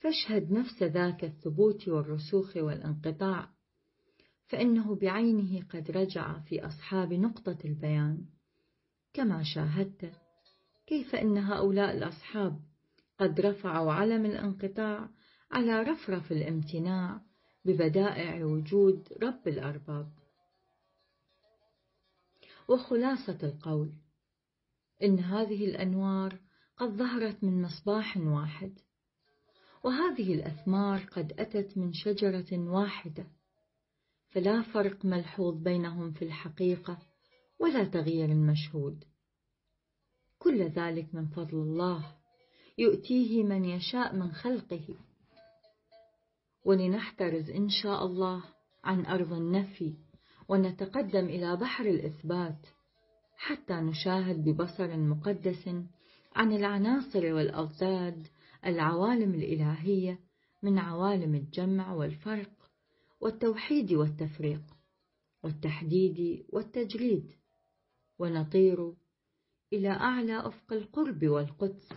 فاشهد 0.00 0.52
نفس 0.52 0.82
ذاك 0.82 1.24
الثبوت 1.24 1.88
والرسوخ 1.88 2.56
والانقطاع 2.56 3.50
فإنه 4.48 4.94
بعينه 4.94 5.66
قد 5.66 5.90
رجع 5.90 6.38
في 6.40 6.66
أصحاب 6.66 7.12
نقطة 7.12 7.58
البيان. 7.64 8.26
كما 9.12 9.42
شاهدت 9.54 10.12
كيف 10.86 11.14
إن 11.14 11.38
هؤلاء 11.38 11.96
الأصحاب 11.96 12.60
قد 13.18 13.40
رفعوا 13.40 13.92
علم 13.92 14.26
الانقطاع 14.26 15.10
على 15.50 15.82
رفرف 15.82 16.32
الامتناع 16.32 17.20
ببدائع 17.64 18.44
وجود 18.44 19.08
رب 19.22 19.48
الأرباب. 19.48 20.12
وخلاصة 22.68 23.38
القول 23.42 23.92
إن 25.02 25.18
هذه 25.18 25.64
الأنوار 25.64 26.40
قد 26.76 26.88
ظهرت 26.88 27.44
من 27.44 27.62
مصباح 27.62 28.16
واحد 28.16 28.78
وهذه 29.84 30.34
الأثمار 30.34 31.00
قد 31.00 31.32
أتت 31.38 31.78
من 31.78 31.92
شجرة 31.92 32.58
واحدة 32.58 33.26
فلا 34.28 34.62
فرق 34.62 35.04
ملحوظ 35.04 35.62
بينهم 35.62 36.12
في 36.12 36.24
الحقيقة 36.24 36.98
ولا 37.58 37.84
تغيير 37.84 38.34
مشهود. 38.34 39.04
كل 40.38 40.62
ذلك 40.62 41.14
من 41.14 41.26
فضل 41.26 41.58
الله 41.58 42.16
يؤتيه 42.78 43.42
من 43.42 43.64
يشاء 43.64 44.16
من 44.16 44.32
خلقه. 44.32 45.09
ولنحترز 46.64 47.50
إن 47.50 47.68
شاء 47.68 48.06
الله 48.06 48.44
عن 48.84 49.06
أرض 49.06 49.32
النفي 49.32 49.94
ونتقدم 50.48 51.24
إلى 51.24 51.56
بحر 51.56 51.86
الإثبات 51.86 52.66
حتى 53.36 53.74
نشاهد 53.74 54.44
ببصر 54.44 54.96
مقدس 54.96 55.68
عن 56.34 56.52
العناصر 56.52 57.34
والأضداد 57.34 58.26
العوالم 58.66 59.34
الإلهية 59.34 60.18
من 60.62 60.78
عوالم 60.78 61.34
الجمع 61.34 61.92
والفرق 61.92 62.50
والتوحيد 63.20 63.92
والتفريق 63.92 64.62
والتحديد 65.42 66.46
والتجريد 66.48 67.32
ونطير 68.18 68.92
إلى 69.72 69.88
أعلى 69.88 70.46
أفق 70.46 70.72
القرب 70.72 71.26
والقدس 71.26 71.88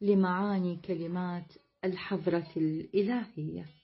لمعاني 0.00 0.76
كلمات 0.76 1.52
الحضرة 1.84 2.48
الإلهية. 2.56 3.81